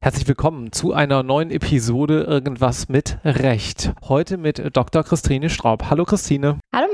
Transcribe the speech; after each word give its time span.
Herzlich 0.00 0.28
willkommen 0.28 0.70
zu 0.72 0.92
einer 0.92 1.22
neuen 1.22 1.50
Episode 1.50 2.22
Irgendwas 2.22 2.88
mit 2.88 3.18
Recht. 3.24 3.92
Heute 4.04 4.36
mit 4.36 4.76
Dr. 4.76 5.02
Christine 5.02 5.50
Straub. 5.50 5.90
Hallo 5.90 6.04
Christine. 6.04 6.60
Hallo. 6.72 6.85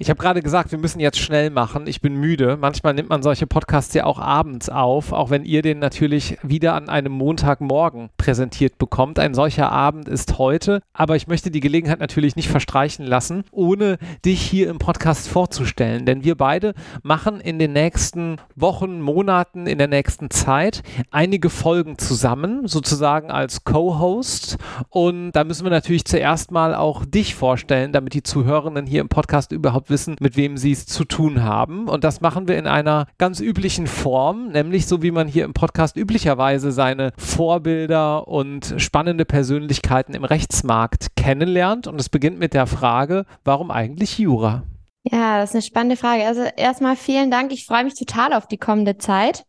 Ich 0.00 0.10
habe 0.10 0.20
gerade 0.20 0.42
gesagt, 0.42 0.70
wir 0.70 0.78
müssen 0.78 1.00
jetzt 1.00 1.18
schnell 1.18 1.50
machen. 1.50 1.88
Ich 1.88 2.00
bin 2.00 2.14
müde. 2.14 2.56
Manchmal 2.56 2.94
nimmt 2.94 3.08
man 3.08 3.24
solche 3.24 3.48
Podcasts 3.48 3.92
ja 3.94 4.04
auch 4.04 4.20
abends 4.20 4.68
auf, 4.68 5.12
auch 5.12 5.30
wenn 5.30 5.44
ihr 5.44 5.60
den 5.60 5.80
natürlich 5.80 6.38
wieder 6.44 6.74
an 6.74 6.88
einem 6.88 7.10
Montagmorgen 7.10 8.10
präsentiert 8.16 8.78
bekommt. 8.78 9.18
Ein 9.18 9.34
solcher 9.34 9.72
Abend 9.72 10.06
ist 10.06 10.38
heute. 10.38 10.82
Aber 10.92 11.16
ich 11.16 11.26
möchte 11.26 11.50
die 11.50 11.58
Gelegenheit 11.58 11.98
natürlich 11.98 12.36
nicht 12.36 12.48
verstreichen 12.48 13.04
lassen, 13.04 13.42
ohne 13.50 13.98
dich 14.24 14.40
hier 14.40 14.70
im 14.70 14.78
Podcast 14.78 15.26
vorzustellen. 15.28 16.06
Denn 16.06 16.22
wir 16.22 16.36
beide 16.36 16.74
machen 17.02 17.40
in 17.40 17.58
den 17.58 17.72
nächsten 17.72 18.36
Wochen, 18.54 19.00
Monaten, 19.00 19.66
in 19.66 19.78
der 19.78 19.88
nächsten 19.88 20.30
Zeit 20.30 20.84
einige 21.10 21.50
Folgen 21.50 21.98
zusammen, 21.98 22.68
sozusagen 22.68 23.32
als 23.32 23.64
Co-Host. 23.64 24.58
Und 24.90 25.32
da 25.32 25.42
müssen 25.42 25.64
wir 25.64 25.70
natürlich 25.70 26.04
zuerst 26.04 26.52
mal 26.52 26.76
auch 26.76 27.04
dich 27.04 27.34
vorstellen, 27.34 27.90
damit 27.90 28.14
die 28.14 28.22
Zuhörenden 28.22 28.86
hier 28.86 29.00
im 29.00 29.08
Podcast 29.08 29.50
überhaupt 29.50 29.87
wissen, 29.90 30.16
mit 30.20 30.36
wem 30.36 30.56
sie 30.56 30.72
es 30.72 30.86
zu 30.86 31.04
tun 31.04 31.42
haben. 31.42 31.88
Und 31.88 32.04
das 32.04 32.20
machen 32.20 32.48
wir 32.48 32.58
in 32.58 32.66
einer 32.66 33.06
ganz 33.18 33.40
üblichen 33.40 33.86
Form, 33.86 34.48
nämlich 34.48 34.86
so 34.86 35.02
wie 35.02 35.10
man 35.10 35.28
hier 35.28 35.44
im 35.44 35.54
Podcast 35.54 35.96
üblicherweise 35.96 36.72
seine 36.72 37.12
Vorbilder 37.16 38.28
und 38.28 38.74
spannende 38.78 39.24
Persönlichkeiten 39.24 40.14
im 40.14 40.24
Rechtsmarkt 40.24 41.16
kennenlernt. 41.16 41.86
Und 41.86 42.00
es 42.00 42.08
beginnt 42.08 42.38
mit 42.38 42.54
der 42.54 42.66
Frage, 42.66 43.24
warum 43.44 43.70
eigentlich 43.70 44.18
Jura? 44.18 44.62
Ja, 45.04 45.38
das 45.38 45.50
ist 45.50 45.56
eine 45.56 45.62
spannende 45.62 45.96
Frage. 45.96 46.26
Also 46.26 46.42
erstmal 46.56 46.96
vielen 46.96 47.30
Dank. 47.30 47.52
Ich 47.52 47.66
freue 47.66 47.84
mich 47.84 47.94
total 47.94 48.32
auf 48.32 48.46
die 48.46 48.58
kommende 48.58 48.98
Zeit. 48.98 49.44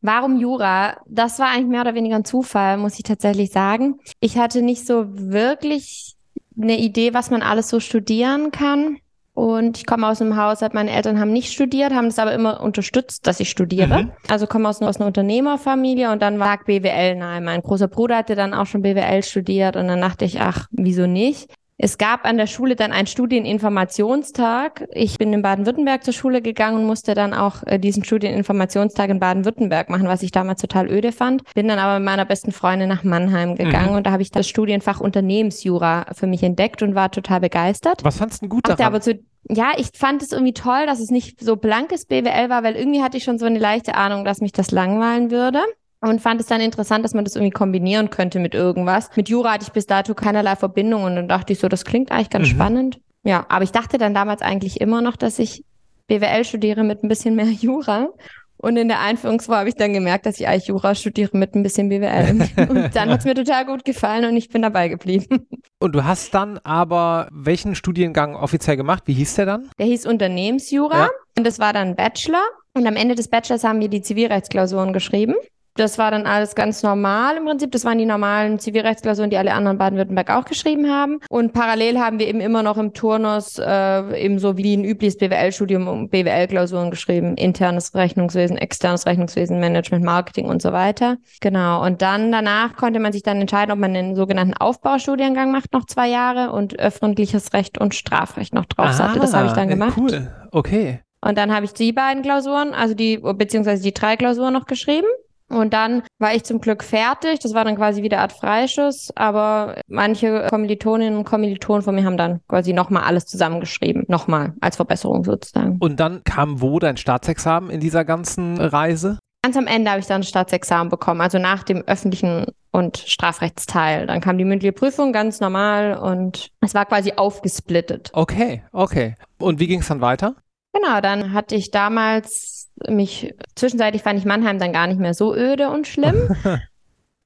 Warum 0.00 0.38
Jura? 0.38 0.96
Das 1.06 1.38
war 1.38 1.48
eigentlich 1.48 1.68
mehr 1.68 1.82
oder 1.82 1.94
weniger 1.94 2.16
ein 2.16 2.24
Zufall, 2.24 2.76
muss 2.76 2.98
ich 2.98 3.04
tatsächlich 3.04 3.52
sagen. 3.52 4.00
Ich 4.20 4.36
hatte 4.36 4.62
nicht 4.62 4.86
so 4.86 5.04
wirklich 5.08 6.16
eine 6.60 6.78
Idee, 6.78 7.14
was 7.14 7.30
man 7.30 7.42
alles 7.42 7.68
so 7.68 7.78
studieren 7.80 8.50
kann. 8.50 8.98
Und 9.34 9.78
ich 9.78 9.86
komme 9.86 10.08
aus 10.08 10.20
einem 10.20 10.36
Haushalt, 10.36 10.74
meine 10.74 10.90
Eltern 10.90 11.18
haben 11.18 11.32
nicht 11.32 11.52
studiert, 11.52 11.94
haben 11.94 12.06
es 12.06 12.18
aber 12.18 12.34
immer 12.34 12.60
unterstützt, 12.60 13.26
dass 13.26 13.40
ich 13.40 13.48
studiere. 13.48 14.04
Mhm. 14.04 14.12
Also 14.28 14.46
komme 14.46 14.68
aus, 14.68 14.82
aus 14.82 14.96
einer 14.96 15.06
Unternehmerfamilie 15.06 16.12
und 16.12 16.20
dann 16.20 16.36
lag 16.36 16.64
BWL 16.64 17.16
nahe. 17.16 17.40
Mein 17.40 17.62
großer 17.62 17.88
Bruder 17.88 18.18
hatte 18.18 18.34
dann 18.34 18.52
auch 18.52 18.66
schon 18.66 18.82
BWL 18.82 19.22
studiert 19.22 19.76
und 19.76 19.88
dann 19.88 20.02
dachte 20.02 20.26
ich, 20.26 20.40
ach, 20.40 20.68
wieso 20.70 21.06
nicht? 21.06 21.50
Es 21.78 21.98
gab 21.98 22.24
an 22.26 22.36
der 22.36 22.46
Schule 22.46 22.76
dann 22.76 22.92
einen 22.92 23.06
Studieninformationstag. 23.06 24.88
Ich 24.92 25.18
bin 25.18 25.32
in 25.32 25.42
Baden-Württemberg 25.42 26.04
zur 26.04 26.14
Schule 26.14 26.42
gegangen 26.42 26.78
und 26.78 26.86
musste 26.86 27.14
dann 27.14 27.34
auch 27.34 27.64
äh, 27.66 27.78
diesen 27.78 28.04
Studieninformationstag 28.04 29.10
in 29.10 29.18
Baden-Württemberg 29.18 29.88
machen, 29.88 30.06
was 30.06 30.22
ich 30.22 30.30
damals 30.30 30.60
total 30.60 30.88
öde 30.90 31.12
fand. 31.12 31.42
Bin 31.54 31.68
dann 31.68 31.78
aber 31.78 31.98
mit 31.98 32.06
meiner 32.06 32.24
besten 32.24 32.52
Freundin 32.52 32.88
nach 32.88 33.04
Mannheim 33.04 33.56
gegangen 33.56 33.90
mhm. 33.90 33.96
und 33.96 34.06
da 34.06 34.12
habe 34.12 34.22
ich 34.22 34.30
das 34.30 34.48
Studienfach 34.48 35.00
Unternehmensjura 35.00 36.06
für 36.12 36.26
mich 36.26 36.42
entdeckt 36.42 36.82
und 36.82 36.94
war 36.94 37.10
total 37.10 37.40
begeistert. 37.40 38.04
Was 38.04 38.18
fandst 38.18 38.42
du 38.42 38.48
gut 38.48 38.68
daran? 38.68 38.86
aber 38.86 39.00
zu, 39.00 39.18
ja, 39.50 39.72
ich 39.76 39.88
fand 39.94 40.22
es 40.22 40.32
irgendwie 40.32 40.54
toll, 40.54 40.86
dass 40.86 41.00
es 41.00 41.10
nicht 41.10 41.40
so 41.40 41.56
blankes 41.56 42.06
BWL 42.06 42.48
war, 42.48 42.62
weil 42.62 42.76
irgendwie 42.76 43.02
hatte 43.02 43.16
ich 43.16 43.24
schon 43.24 43.38
so 43.38 43.46
eine 43.46 43.58
leichte 43.58 43.94
Ahnung, 43.94 44.24
dass 44.24 44.40
mich 44.40 44.52
das 44.52 44.70
langweilen 44.70 45.30
würde 45.30 45.60
und 46.02 46.20
fand 46.20 46.40
es 46.40 46.48
dann 46.48 46.60
interessant, 46.60 47.04
dass 47.04 47.14
man 47.14 47.24
das 47.24 47.36
irgendwie 47.36 47.52
kombinieren 47.52 48.10
könnte 48.10 48.40
mit 48.40 48.54
irgendwas. 48.54 49.10
Mit 49.16 49.28
Jura 49.28 49.52
hatte 49.52 49.64
ich 49.64 49.72
bis 49.72 49.86
dato 49.86 50.14
keinerlei 50.14 50.56
Verbindung 50.56 51.04
und 51.04 51.16
dann 51.16 51.28
dachte 51.28 51.52
ich 51.52 51.60
so, 51.60 51.68
das 51.68 51.84
klingt 51.84 52.10
eigentlich 52.10 52.30
ganz 52.30 52.48
mhm. 52.48 52.52
spannend. 52.52 53.00
Ja, 53.24 53.46
aber 53.48 53.62
ich 53.62 53.70
dachte 53.70 53.98
dann 53.98 54.12
damals 54.12 54.42
eigentlich 54.42 54.80
immer 54.80 55.00
noch, 55.00 55.16
dass 55.16 55.38
ich 55.38 55.64
BWL 56.08 56.44
studiere 56.44 56.82
mit 56.82 57.04
ein 57.04 57.08
bisschen 57.08 57.36
mehr 57.36 57.46
Jura. 57.46 58.08
Und 58.56 58.76
in 58.76 58.86
der 58.88 59.00
Einführungswoche 59.00 59.56
habe 59.58 59.68
ich 59.68 59.74
dann 59.74 59.92
gemerkt, 59.92 60.26
dass 60.26 60.38
ich 60.38 60.46
eigentlich 60.46 60.66
Jura 60.66 60.94
studiere 60.94 61.36
mit 61.36 61.54
ein 61.54 61.62
bisschen 61.62 61.88
BWL. 61.88 62.48
Und 62.68 62.94
dann 62.94 63.10
hat 63.10 63.20
es 63.20 63.24
mir 63.24 63.34
total 63.34 63.66
gut 63.66 63.84
gefallen 63.84 64.24
und 64.24 64.36
ich 64.36 64.50
bin 64.50 64.62
dabei 64.62 64.86
geblieben. 64.86 65.48
Und 65.80 65.96
du 65.96 66.04
hast 66.04 66.32
dann 66.32 66.58
aber 66.58 67.28
welchen 67.32 67.74
Studiengang 67.74 68.36
offiziell 68.36 68.76
gemacht? 68.76 69.02
Wie 69.06 69.14
hieß 69.14 69.34
der 69.34 69.46
dann? 69.46 69.70
Der 69.80 69.86
hieß 69.86 70.06
Unternehmensjura 70.06 70.96
ja. 70.96 71.08
und 71.36 71.44
das 71.44 71.58
war 71.58 71.72
dann 71.72 71.96
Bachelor. 71.96 72.42
Und 72.74 72.86
am 72.86 72.94
Ende 72.94 73.16
des 73.16 73.28
Bachelors 73.28 73.64
haben 73.64 73.80
wir 73.80 73.88
die 73.88 74.00
Zivilrechtsklausuren 74.00 74.92
geschrieben. 74.92 75.34
Das 75.74 75.96
war 75.96 76.10
dann 76.10 76.26
alles 76.26 76.54
ganz 76.54 76.82
normal 76.82 77.36
im 77.36 77.46
Prinzip. 77.46 77.72
Das 77.72 77.84
waren 77.84 77.98
die 77.98 78.04
normalen 78.04 78.58
Zivilrechtsklausuren, 78.58 79.30
die 79.30 79.38
alle 79.38 79.54
anderen 79.54 79.78
Baden-Württemberg 79.78 80.30
auch 80.30 80.44
geschrieben 80.44 80.90
haben. 80.90 81.20
Und 81.30 81.52
parallel 81.54 81.98
haben 81.98 82.18
wir 82.18 82.28
eben 82.28 82.40
immer 82.40 82.62
noch 82.62 82.76
im 82.76 82.92
Turnus 82.92 83.58
äh, 83.58 84.22
eben 84.22 84.38
so 84.38 84.58
wie 84.58 84.76
ein 84.76 84.84
übliches 84.84 85.16
BWL-Studium 85.16 86.10
BWL-Klausuren 86.10 86.90
geschrieben. 86.90 87.36
Internes 87.36 87.94
Rechnungswesen, 87.94 88.58
externes 88.58 89.06
Rechnungswesen, 89.06 89.60
Management, 89.60 90.04
Marketing 90.04 90.46
und 90.46 90.60
so 90.60 90.72
weiter. 90.72 91.16
Genau. 91.40 91.84
Und 91.84 92.02
dann 92.02 92.30
danach 92.32 92.76
konnte 92.76 93.00
man 93.00 93.12
sich 93.12 93.22
dann 93.22 93.40
entscheiden, 93.40 93.72
ob 93.72 93.78
man 93.78 93.94
den 93.94 94.14
sogenannten 94.14 94.54
Aufbaustudiengang 94.54 95.52
macht, 95.52 95.72
noch 95.72 95.86
zwei 95.86 96.08
Jahre 96.08 96.52
und 96.52 96.78
öffentliches 96.78 97.54
Recht 97.54 97.78
und 97.78 97.94
Strafrecht 97.94 98.54
noch 98.54 98.66
drauf 98.66 98.88
ah, 98.88 99.08
hatte. 99.08 99.20
Das 99.20 99.32
habe 99.32 99.46
ich 99.46 99.52
dann 99.52 99.68
gemacht. 99.68 99.94
Cool. 99.96 100.30
Okay. 100.50 101.00
Und 101.24 101.38
dann 101.38 101.54
habe 101.54 101.64
ich 101.64 101.72
die 101.72 101.92
beiden 101.92 102.22
Klausuren, 102.22 102.74
also 102.74 102.94
die, 102.94 103.18
beziehungsweise 103.18 103.82
die 103.82 103.94
drei 103.94 104.16
Klausuren 104.16 104.52
noch 104.52 104.66
geschrieben. 104.66 105.06
Und 105.52 105.72
dann 105.72 106.02
war 106.18 106.34
ich 106.34 106.44
zum 106.44 106.60
Glück 106.60 106.82
fertig. 106.82 107.40
Das 107.40 107.54
war 107.54 107.64
dann 107.64 107.76
quasi 107.76 108.02
wieder 108.02 108.20
Art 108.20 108.32
Freischuss. 108.32 109.12
Aber 109.14 109.76
manche 109.86 110.46
Kommilitoninnen 110.48 111.18
und 111.18 111.24
Kommilitonen 111.24 111.82
von 111.82 111.94
mir 111.94 112.04
haben 112.04 112.16
dann 112.16 112.40
quasi 112.48 112.72
nochmal 112.72 113.04
alles 113.04 113.26
zusammengeschrieben. 113.26 114.04
Nochmal 114.08 114.54
als 114.60 114.76
Verbesserung 114.76 115.24
sozusagen. 115.24 115.76
Und 115.80 116.00
dann 116.00 116.22
kam 116.24 116.60
wo 116.60 116.78
dein 116.78 116.96
Staatsexamen 116.96 117.70
in 117.70 117.80
dieser 117.80 118.04
ganzen 118.04 118.58
Reise? 118.58 119.18
Ganz 119.44 119.56
am 119.56 119.66
Ende 119.66 119.90
habe 119.90 120.00
ich 120.00 120.06
dann 120.06 120.20
ein 120.20 120.24
Staatsexamen 120.24 120.88
bekommen, 120.88 121.20
also 121.20 121.38
nach 121.38 121.64
dem 121.64 121.82
öffentlichen 121.82 122.46
und 122.70 122.98
Strafrechtsteil. 122.98 124.06
Dann 124.06 124.20
kam 124.20 124.38
die 124.38 124.44
mündliche 124.44 124.72
Prüfung 124.72 125.12
ganz 125.12 125.40
normal 125.40 125.96
und 125.98 126.50
es 126.60 126.74
war 126.74 126.86
quasi 126.86 127.14
aufgesplittet. 127.16 128.10
Okay, 128.12 128.62
okay. 128.72 129.16
Und 129.38 129.58
wie 129.58 129.66
ging 129.66 129.80
es 129.80 129.88
dann 129.88 130.00
weiter? 130.00 130.36
Genau, 130.72 131.00
dann 131.00 131.32
hatte 131.32 131.56
ich 131.56 131.72
damals 131.72 132.61
mich, 132.88 133.34
zwischenzeitlich 133.54 134.02
fand 134.02 134.18
ich 134.18 134.24
Mannheim 134.24 134.58
dann 134.58 134.72
gar 134.72 134.86
nicht 134.86 135.00
mehr 135.00 135.14
so 135.14 135.34
öde 135.34 135.70
und 135.70 135.86
schlimm. 135.86 136.36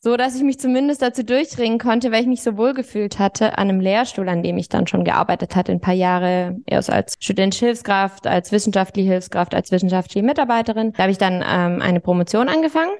so 0.01 0.17
dass 0.17 0.37
ich 0.37 0.43
mich 0.43 0.61
zumindest 0.61 1.03
dazu 1.03 1.25
durchringen 1.25 1.79
konnte, 1.79 2.13
weil 2.13 2.21
ich 2.21 2.29
mich 2.29 2.43
so 2.43 2.57
wohl 2.57 2.75
gefühlt 2.75 3.19
hatte 3.19 3.59
an 3.59 3.69
einem 3.69 3.81
Lehrstuhl, 3.81 4.29
an 4.29 4.43
dem 4.43 4.57
ich 4.57 4.69
dann 4.69 4.87
schon 4.87 5.05
gearbeitet 5.05 5.57
hatte, 5.57 5.73
ein 5.73 5.81
paar 5.81 5.95
Jahre 5.95 6.57
erst 6.67 6.91
als 6.91 7.15
studentische 7.19 7.67
Hilfskraft, 7.67 8.27
als 8.27 8.53
wissenschaftliche 8.53 9.11
Hilfskraft, 9.11 9.55
als 9.55 9.73
wissenschaftliche 9.73 10.25
Mitarbeiterin. 10.25 10.93
Da 10.93 11.03
habe 11.03 11.13
ich 11.13 11.19
dann 11.19 11.45
ähm, 11.45 11.83
eine 11.83 11.99
Promotion 12.01 12.49
angefangen 12.49 12.93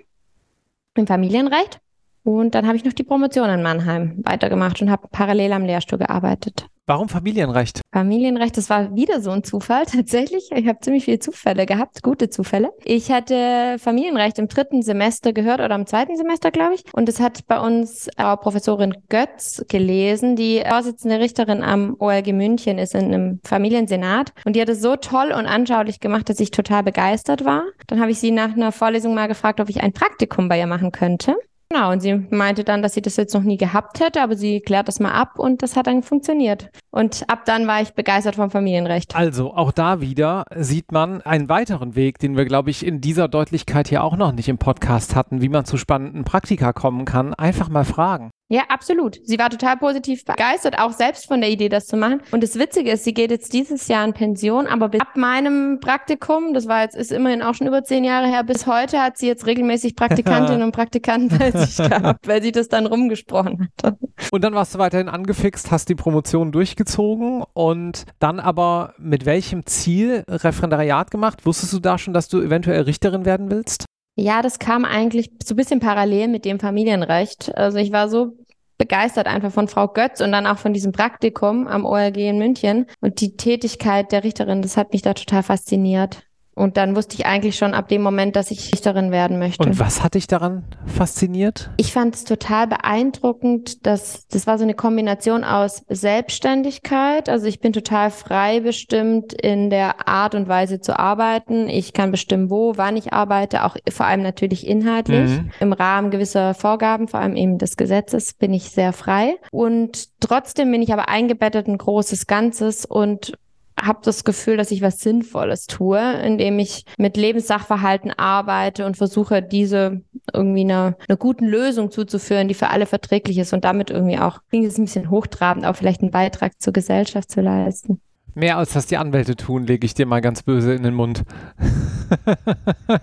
im 0.97 1.07
Familienrecht 1.07 1.79
und 2.27 2.57
dann 2.57 2.67
habe 2.67 2.77
ich 2.77 2.85
noch 2.85 2.93
die 2.93 3.05
Promotion 3.05 3.49
in 3.49 3.63
Mannheim 3.63 4.21
weitergemacht 4.25 4.83
und 4.83 4.91
habe 4.91 5.07
parallel 5.13 5.53
am 5.53 5.65
Lehrstuhl 5.65 5.99
gearbeitet. 5.99 6.67
Warum 6.89 7.09
Familienrecht? 7.09 7.81
Familienrecht, 7.93 8.57
das 8.57 8.71
war 8.71 8.95
wieder 8.95 9.21
so 9.21 9.31
ein 9.31 9.43
Zufall 9.43 9.87
tatsächlich. 9.93 10.51
Ich 10.55 10.67
habe 10.69 10.79
ziemlich 10.81 11.05
viele 11.05 11.19
Zufälle 11.21 11.67
gehabt, 11.67 12.03
gute 12.03 12.29
Zufälle. 12.29 12.71
Ich 12.85 13.11
hatte 13.11 13.77
Familienrecht 13.79 14.39
im 14.39 14.47
dritten 14.47 14.83
Semester 14.83 15.33
gehört 15.33 15.61
oder 15.61 15.75
im 15.75 15.87
zweiten 15.87 16.17
Semester, 16.17 16.51
glaube 16.51 16.75
ich. 16.75 16.85
Und 16.93 17.09
das 17.09 17.21
hat 17.21 17.47
bei 17.47 17.61
uns 17.61 18.09
auch 18.17 18.41
Professorin 18.41 18.95
Götz 19.09 19.65
gelesen, 19.69 20.37
die 20.37 20.63
Vorsitzende 20.69 21.19
Richterin 21.19 21.63
am 21.63 21.97
OLG 21.99 22.33
München 22.33 22.79
ist 22.79 22.95
in 22.95 23.07
einem 23.07 23.41
Familiensenat. 23.45 24.33
Und 24.45 24.55
die 24.55 24.61
hat 24.61 24.69
es 24.69 24.81
so 24.81 24.95
toll 24.97 25.33
und 25.33 25.47
anschaulich 25.47 25.99
gemacht, 25.99 26.29
dass 26.29 26.39
ich 26.39 26.51
total 26.53 26.85
begeistert 26.85 27.45
war. 27.45 27.65
Dann 27.89 28.01
habe 28.01 28.11
ich 28.11 28.21
sie 28.21 28.31
nach 28.31 28.53
einer 28.53 28.71
Vorlesung 28.71 29.15
mal 29.15 29.27
gefragt, 29.27 29.61
ob 29.61 29.69
ich 29.69 29.81
ein 29.81 29.93
Praktikum 29.93 30.49
bei 30.49 30.59
ihr 30.59 30.67
machen 30.69 30.93
könnte. 30.93 31.37
Genau, 31.69 31.91
und 31.91 32.01
sie 32.01 32.15
meinte 32.31 32.63
dann, 32.63 32.83
dass 32.83 32.95
sie 32.95 33.03
das 33.03 33.17
jetzt 33.17 33.35
noch 33.35 33.43
nie 33.43 33.57
gehabt 33.57 34.01
hätte, 34.01 34.23
aber 34.23 34.37
sie 34.37 34.61
klärt 34.61 34.87
das 34.87 35.01
mal 35.01 35.13
ab 35.13 35.39
und 35.39 35.63
das 35.63 35.75
hat 35.75 35.89
dann 35.89 36.03
funktioniert. 36.03 36.71
Und 36.91 37.25
ab 37.29 37.45
dann 37.45 37.67
war 37.67 37.83
ich 37.83 37.93
begeistert 37.93 38.37
vom 38.37 38.51
Familienrecht. 38.51 39.17
Also 39.17 39.53
auch 39.53 39.73
da 39.73 40.01
wieder 40.01 40.45
sieht 40.55 40.93
man 40.93 41.23
einen 41.23 41.49
weiteren 41.49 41.97
Weg, 41.97 42.19
den 42.19 42.37
wir, 42.37 42.45
glaube 42.45 42.71
ich, 42.71 42.87
in 42.87 43.01
dieser 43.01 43.27
Deutlichkeit 43.29 43.89
hier 43.89 44.05
auch 44.05 44.17
noch 44.17 44.33
nicht 44.33 44.49
im 44.49 44.59
Podcast 44.59 45.17
hatten, 45.17 45.43
wie 45.43 45.49
man 45.49 45.65
zu 45.65 45.77
spannenden 45.77 46.25
Praktika 46.25 46.73
kommen 46.73 47.05
kann. 47.05 47.35
Einfach 47.35 47.69
mal 47.69 47.85
fragen. 47.85 48.31
Ja, 48.49 48.63
absolut. 48.69 49.19
Sie 49.25 49.39
war 49.41 49.51
total 49.51 49.77
positiv 49.77 50.25
begeistert, 50.25 50.79
auch 50.79 50.93
selbst 50.93 51.27
von 51.27 51.41
der 51.41 51.51
Idee, 51.51 51.69
das 51.69 51.87
zu 51.87 51.97
machen. 51.97 52.23
Und 52.31 52.45
das 52.45 52.57
Witzige 52.57 52.93
ist, 52.93 53.03
sie 53.03 53.13
geht 53.13 53.33
jetzt 53.33 53.53
dieses 53.53 53.89
Jahr 53.89 54.05
in 54.05 54.13
Pension, 54.13 54.69
aber 54.69 54.87
ab 55.01 55.17
meinem 55.17 55.81
Praktikum, 55.81 56.55
das 56.55 56.69
war 56.69 56.83
jetzt, 56.83 56.95
ist 56.95 57.11
immerhin 57.11 57.43
auch 57.43 57.55
schon 57.55 57.67
über 57.67 57.83
zehn 57.83 58.05
Jahre 58.05 58.29
her, 58.29 58.45
bis 58.45 58.69
heute 58.69 59.03
hat 59.03 59.19
sie 59.19 59.27
jetzt 59.27 59.47
regelmäßig 59.47 59.97
Praktikantinnen 59.97 60.63
und 60.65 60.73
Praktikanten 60.73 61.37
bei 61.37 61.51
sich 61.51 61.77
gehabt, 61.91 62.29
weil 62.29 62.41
sie 62.41 62.53
das 62.53 62.69
dann 62.69 62.87
rumgesprochen 62.87 63.69
hat. 63.83 63.97
Und 64.31 64.45
dann 64.45 64.55
warst 64.55 64.77
du 64.77 64.79
weiterhin 64.79 65.09
angefixt, 65.09 65.73
hast 65.73 65.89
die 65.89 65.97
Promotion 65.97 66.53
durchgezogen 66.53 67.43
und 67.53 68.05
dann 68.21 68.39
aber 68.39 68.95
mit 68.99 69.27
welchem 69.27 69.67
Ziel 69.67 70.23
Referendariat 70.29 71.11
gemacht? 71.11 71.45
Wusstest 71.47 71.73
du 71.73 71.81
da 71.81 71.99
schon, 71.99 72.15
dass 72.15 72.29
du 72.29 72.41
eventuell 72.41 72.83
Richterin 72.83 73.25
werden 73.25 73.51
willst? 73.51 73.87
Ja, 74.17 74.41
das 74.41 74.59
kam 74.59 74.85
eigentlich 74.85 75.31
so 75.45 75.53
ein 75.53 75.57
bisschen 75.57 75.79
parallel 75.81 76.29
mit 76.29 76.45
dem 76.45 76.59
Familienrecht. 76.59 77.55
Also 77.55 77.79
ich 77.79 77.93
war 77.93 78.09
so 78.09 78.33
begeistert 78.79 79.27
einfach 79.27 79.53
von 79.53 79.69
Frau 79.69 79.89
Götz 79.89 80.21
und 80.21 80.33
dann 80.33 80.47
auch 80.47 80.59
von 80.59 80.73
diesem 80.73 80.93
Praktikum 80.93 81.67
am 81.67 81.85
ORG 81.85 82.17
in 82.17 82.39
München. 82.39 82.87
Und 83.01 83.21
die 83.21 83.37
Tätigkeit 83.37 84.13
der 84.13 84.25
Richterin, 84.25 84.63
das 84.63 84.77
hat 84.77 84.93
mich 84.93 85.03
da 85.03 85.15
total 85.15 85.43
fasziniert. 85.43 86.23
Und 86.57 86.79
dann 86.79 86.97
wusste 86.97 87.17
ich 87.17 87.27
eigentlich 87.27 87.57
schon 87.57 87.75
ab 87.75 87.89
dem 87.89 88.01
Moment, 88.01 88.35
dass 88.35 88.51
ich 88.51 88.73
Richterin 88.73 89.13
werden 89.13 89.39
möchte. 89.39 89.63
Und 89.63 89.79
was 89.79 90.03
hat 90.03 90.15
dich 90.15 90.27
daran 90.27 90.65
fasziniert? 90.87 91.71
Ich 91.77 91.93
fand 91.93 92.15
es 92.15 92.25
total 92.25 92.67
beeindruckend, 92.67 93.87
dass 93.87 94.27
das 94.29 94.47
war 94.47 94.57
so 94.57 94.65
eine 94.65 94.73
Kombination 94.73 95.45
aus 95.45 95.83
Selbstständigkeit. 95.91 97.29
Also 97.29 97.47
ich 97.47 97.61
bin 97.61 97.75
total 97.75 98.11
frei 98.11 98.61
bestimmt 98.61 99.35
in 99.35 99.69
der 99.69 100.09
Art 100.09 100.35
und 100.35 100.49
Weise 100.49 100.81
zu 100.81 100.99
arbeiten. 100.99 101.69
Ich 101.69 101.93
kann 101.93 102.11
bestimmen, 102.11 102.49
wo, 102.49 102.73
wann 102.77 102.97
ich 102.97 103.13
arbeite, 103.13 103.65
auch 103.65 103.77
vor 103.91 104.07
allem 104.07 104.23
natürlich 104.23 104.67
inhaltlich. 104.67 105.29
Mhm. 105.29 105.51
Im 105.61 105.73
Rahmen 105.75 106.11
gewisser 106.11 106.55
Vorgaben, 106.55 107.07
vor 107.07 107.21
allem 107.21 107.37
eben 107.37 107.59
des 107.59 107.77
Gesetzes, 107.77 108.33
bin 108.33 108.55
ich 108.55 108.71
sehr 108.71 108.95
frei. 108.95 109.37
Und 109.51 110.09
trotzdem 110.21 110.73
bin 110.73 110.81
ich 110.81 110.95
aber 110.95 111.11
eingebettet 111.11 111.69
in 111.69 111.77
großes 111.77 112.27
Ganzes 112.27 112.87
und 112.87 113.35
habe 113.81 114.01
das 114.03 114.25
Gefühl, 114.25 114.57
dass 114.57 114.71
ich 114.71 114.83
was 114.83 115.01
Sinnvolles 115.01 115.67
tue, 115.67 116.01
indem 116.23 116.59
ich 116.59 116.85
mit 116.97 117.17
Lebenssachverhalten 117.17 118.11
arbeite 118.11 118.87
und 118.87 118.97
versuche, 118.97 119.43
diese 119.43 120.03
irgendwie 120.33 120.63
einer 120.63 120.97
eine 121.09 121.17
guten 121.17 121.47
Lösung 121.47 121.91
zuzuführen, 121.91 122.49
die 122.49 122.55
für 122.55 122.69
alle 122.69 122.87
verträglich 122.87 123.39
ist 123.39 123.53
und 123.53 123.65
damit 123.65 123.91
irgendwie 123.91 124.19
auch, 124.19 124.41
klingt 124.49 124.67
es 124.67 124.79
ein 124.79 124.85
bisschen 124.85 125.11
hochtrabend, 125.11 125.67
auch 125.67 125.77
vielleicht 125.77 126.03
einen 126.03 126.11
Beitrag 126.11 126.61
zur 126.61 126.73
Gesellschaft 126.73 127.31
zu 127.31 127.41
leisten. 127.41 128.01
Mehr 128.37 128.59
als 128.59 128.75
das 128.75 128.85
die 128.85 128.99
Anwälte 128.99 129.35
tun, 129.35 129.67
lege 129.67 129.87
ich 129.87 129.95
dir 129.95 130.05
mal 130.05 130.21
ganz 130.21 130.43
böse 130.43 130.75
in 130.75 130.83
den 130.83 130.93
Mund. 130.93 131.23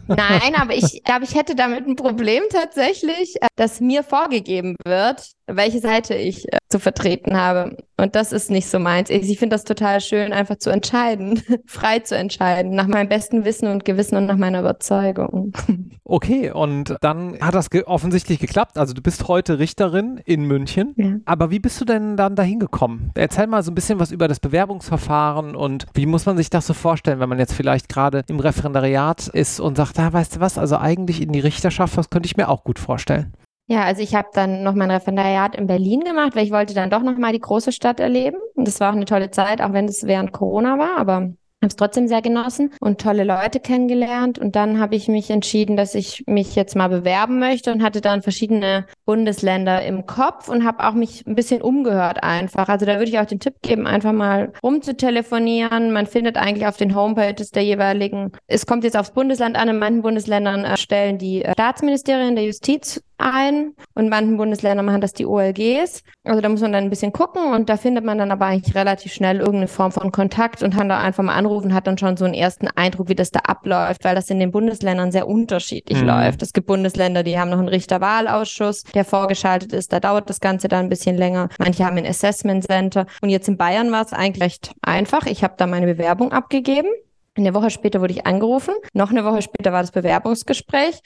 Nein, 0.07 0.53
aber 0.55 0.75
ich 0.75 1.03
glaube, 1.05 1.23
ich 1.23 1.33
hätte 1.33 1.55
damit 1.55 1.87
ein 1.87 1.95
Problem 1.95 2.43
tatsächlich, 2.51 3.41
äh, 3.41 3.47
dass 3.55 3.81
mir 3.81 4.03
vorgegeben 4.03 4.75
wird, 4.85 5.31
welche 5.47 5.79
Seite 5.79 6.13
ich 6.13 6.45
äh, 6.53 6.57
zu 6.69 6.79
vertreten 6.79 7.35
habe. 7.35 7.77
Und 7.97 8.15
das 8.15 8.31
ist 8.31 8.51
nicht 8.51 8.67
so 8.67 8.77
meins. 8.77 9.09
Ich 9.09 9.39
finde 9.39 9.55
das 9.55 9.63
total 9.63 10.01
schön, 10.01 10.33
einfach 10.33 10.57
zu 10.57 10.69
entscheiden, 10.69 11.41
frei 11.65 11.99
zu 11.99 12.15
entscheiden, 12.15 12.75
nach 12.75 12.87
meinem 12.87 13.09
besten 13.09 13.43
Wissen 13.43 13.67
und 13.69 13.85
Gewissen 13.85 14.17
und 14.17 14.27
nach 14.27 14.37
meiner 14.37 14.59
Überzeugung. 14.59 15.53
Okay, 16.05 16.51
und 16.51 16.97
dann 16.99 17.39
hat 17.39 17.55
das 17.55 17.69
ge 17.69 17.83
offensichtlich 17.85 18.37
geklappt. 18.37 18.77
Also 18.77 18.93
du 18.93 19.01
bist 19.01 19.29
heute 19.29 19.57
Richterin 19.57 20.21
in 20.25 20.43
München. 20.43 20.93
Ja. 20.97 21.15
Aber 21.23 21.49
wie 21.49 21.59
bist 21.59 21.79
du 21.79 21.85
denn 21.85 22.17
dann 22.17 22.35
dahin 22.35 22.59
gekommen? 22.59 23.11
Erzähl 23.15 23.47
mal 23.47 23.63
so 23.63 23.71
ein 23.71 23.75
bisschen 23.75 23.99
was 23.99 24.11
über 24.11 24.27
das 24.27 24.41
Bewerbungsverfahren 24.41 25.22
und 25.31 25.85
wie 25.93 26.05
muss 26.05 26.25
man 26.25 26.37
sich 26.37 26.49
das 26.49 26.67
so 26.67 26.73
vorstellen, 26.73 27.19
wenn 27.19 27.29
man 27.29 27.39
jetzt 27.39 27.53
vielleicht 27.53 27.89
gerade 27.89 28.23
im 28.27 28.39
Referendariat 28.39 29.27
ist 29.27 29.59
und 29.59 29.77
sagt, 29.77 29.99
ah, 29.99 30.13
weißt 30.13 30.35
du 30.35 30.39
was, 30.39 30.57
also 30.57 30.77
eigentlich 30.77 31.21
in 31.21 31.31
die 31.31 31.39
Richterschaft, 31.39 31.97
das 31.97 32.09
könnte 32.09 32.27
ich 32.27 32.37
mir 32.37 32.49
auch 32.49 32.63
gut 32.63 32.79
vorstellen. 32.79 33.33
Ja, 33.67 33.83
also 33.83 34.01
ich 34.01 34.13
habe 34.13 34.27
dann 34.33 34.63
noch 34.63 34.73
mein 34.73 34.91
Referendariat 34.91 35.55
in 35.55 35.67
Berlin 35.67 36.01
gemacht, 36.01 36.35
weil 36.35 36.45
ich 36.45 36.51
wollte 36.51 36.73
dann 36.73 36.89
doch 36.89 37.01
noch 37.01 37.17
mal 37.17 37.31
die 37.31 37.39
große 37.39 37.71
Stadt 37.71 37.99
erleben. 37.99 38.37
Und 38.55 38.67
das 38.67 38.79
war 38.79 38.91
auch 38.91 38.95
eine 38.95 39.05
tolle 39.05 39.31
Zeit, 39.31 39.61
auch 39.61 39.71
wenn 39.71 39.85
es 39.85 40.05
während 40.05 40.33
Corona 40.33 40.77
war, 40.77 40.97
aber 40.97 41.31
habe 41.63 41.69
es 41.69 41.75
trotzdem 41.75 42.07
sehr 42.07 42.21
genossen 42.21 42.71
und 42.79 43.01
tolle 43.01 43.23
Leute 43.23 43.59
kennengelernt. 43.59 44.37
Und 44.37 44.55
dann 44.55 44.79
habe 44.79 44.95
ich 44.95 45.07
mich 45.07 45.29
entschieden, 45.29 45.77
dass 45.77 45.95
ich 45.95 46.23
mich 46.27 46.55
jetzt 46.55 46.75
mal 46.75 46.89
bewerben 46.89 47.39
möchte 47.39 47.71
und 47.71 47.81
hatte 47.81 48.01
dann 48.01 48.21
verschiedene 48.21 48.85
Bundesländer 49.05 49.83
im 49.85 50.05
Kopf 50.05 50.49
und 50.49 50.65
habe 50.65 50.85
auch 50.87 50.93
mich 50.93 51.25
ein 51.25 51.35
bisschen 51.35 51.61
umgehört 51.61 52.23
einfach. 52.23 52.67
Also 52.67 52.85
da 52.85 52.93
würde 52.99 53.09
ich 53.09 53.19
auch 53.19 53.25
den 53.25 53.39
Tipp 53.39 53.55
geben, 53.61 53.87
einfach 53.87 54.13
mal 54.13 54.53
rumzutelefonieren. 54.61 55.91
Man 55.91 56.05
findet 56.05 56.37
eigentlich 56.37 56.67
auf 56.67 56.77
den 56.77 56.95
Homepages 56.95 57.51
der 57.51 57.63
jeweiligen, 57.63 58.31
es 58.47 58.65
kommt 58.65 58.83
jetzt 58.83 58.97
aufs 58.97 59.11
Bundesland 59.11 59.55
an, 59.55 59.69
in 59.69 59.79
manchen 59.79 60.01
Bundesländern 60.01 60.65
äh, 60.65 60.77
stellen 60.77 61.17
die 61.17 61.43
äh, 61.43 61.53
Staatsministerien 61.53 62.35
der 62.35 62.45
Justiz 62.45 63.01
ein 63.23 63.73
und 63.95 64.03
in 64.03 64.09
manchen 64.09 64.37
Bundesländern 64.37 64.85
machen 64.85 65.01
das 65.01 65.13
die 65.13 65.25
OLGs. 65.25 66.03
Also 66.23 66.41
da 66.41 66.49
muss 66.49 66.61
man 66.61 66.73
dann 66.73 66.83
ein 66.83 66.89
bisschen 66.89 67.13
gucken 67.13 67.53
und 67.53 67.69
da 67.69 67.77
findet 67.77 68.03
man 68.03 68.17
dann 68.17 68.31
aber 68.31 68.45
eigentlich 68.45 68.75
relativ 68.75 69.13
schnell 69.13 69.37
irgendeine 69.37 69.67
Form 69.67 69.91
von 69.91 70.11
Kontakt 70.11 70.61
und 70.63 70.75
kann 70.75 70.89
da 70.89 70.99
einfach 70.99 71.23
mal 71.23 71.35
anrufen, 71.35 71.73
hat 71.73 71.87
dann 71.87 71.97
schon 71.97 72.17
so 72.17 72.25
einen 72.25 72.33
ersten 72.33 72.67
Eindruck, 72.67 73.09
wie 73.09 73.15
das 73.15 73.31
da 73.31 73.39
abläuft, 73.39 74.03
weil 74.03 74.15
das 74.15 74.29
in 74.29 74.39
den 74.39 74.51
Bundesländern 74.51 75.11
sehr 75.11 75.27
unterschiedlich 75.27 76.01
mhm. 76.01 76.07
läuft. 76.07 76.41
Es 76.41 76.53
gibt 76.53 76.67
Bundesländer, 76.67 77.23
die 77.23 77.39
haben 77.39 77.49
noch 77.49 77.59
einen 77.59 77.69
Richterwahlausschuss, 77.69 78.83
der 78.83 79.05
vorgeschaltet 79.05 79.73
ist, 79.73 79.93
da 79.93 79.99
dauert 79.99 80.29
das 80.29 80.39
Ganze 80.39 80.67
dann 80.67 80.85
ein 80.85 80.89
bisschen 80.89 81.17
länger. 81.17 81.49
Manche 81.59 81.85
haben 81.85 81.97
ein 81.97 82.05
Assessment 82.05 82.65
Center 82.65 83.05
und 83.21 83.29
jetzt 83.29 83.47
in 83.47 83.57
Bayern 83.57 83.91
war 83.91 84.05
es 84.05 84.13
eigentlich 84.13 84.43
recht 84.43 84.71
einfach. 84.81 85.25
Ich 85.25 85.43
habe 85.43 85.53
da 85.57 85.67
meine 85.67 85.85
Bewerbung 85.85 86.31
abgegeben. 86.31 86.89
Eine 87.35 87.53
Woche 87.53 87.71
später 87.71 87.99
wurde 88.01 88.13
ich 88.13 88.27
angerufen. 88.27 88.75
Noch 88.93 89.09
eine 89.09 89.25
Woche 89.25 89.41
später 89.41 89.71
war 89.71 89.81
das 89.81 89.91
Bewerbungsgespräch. 89.91 91.01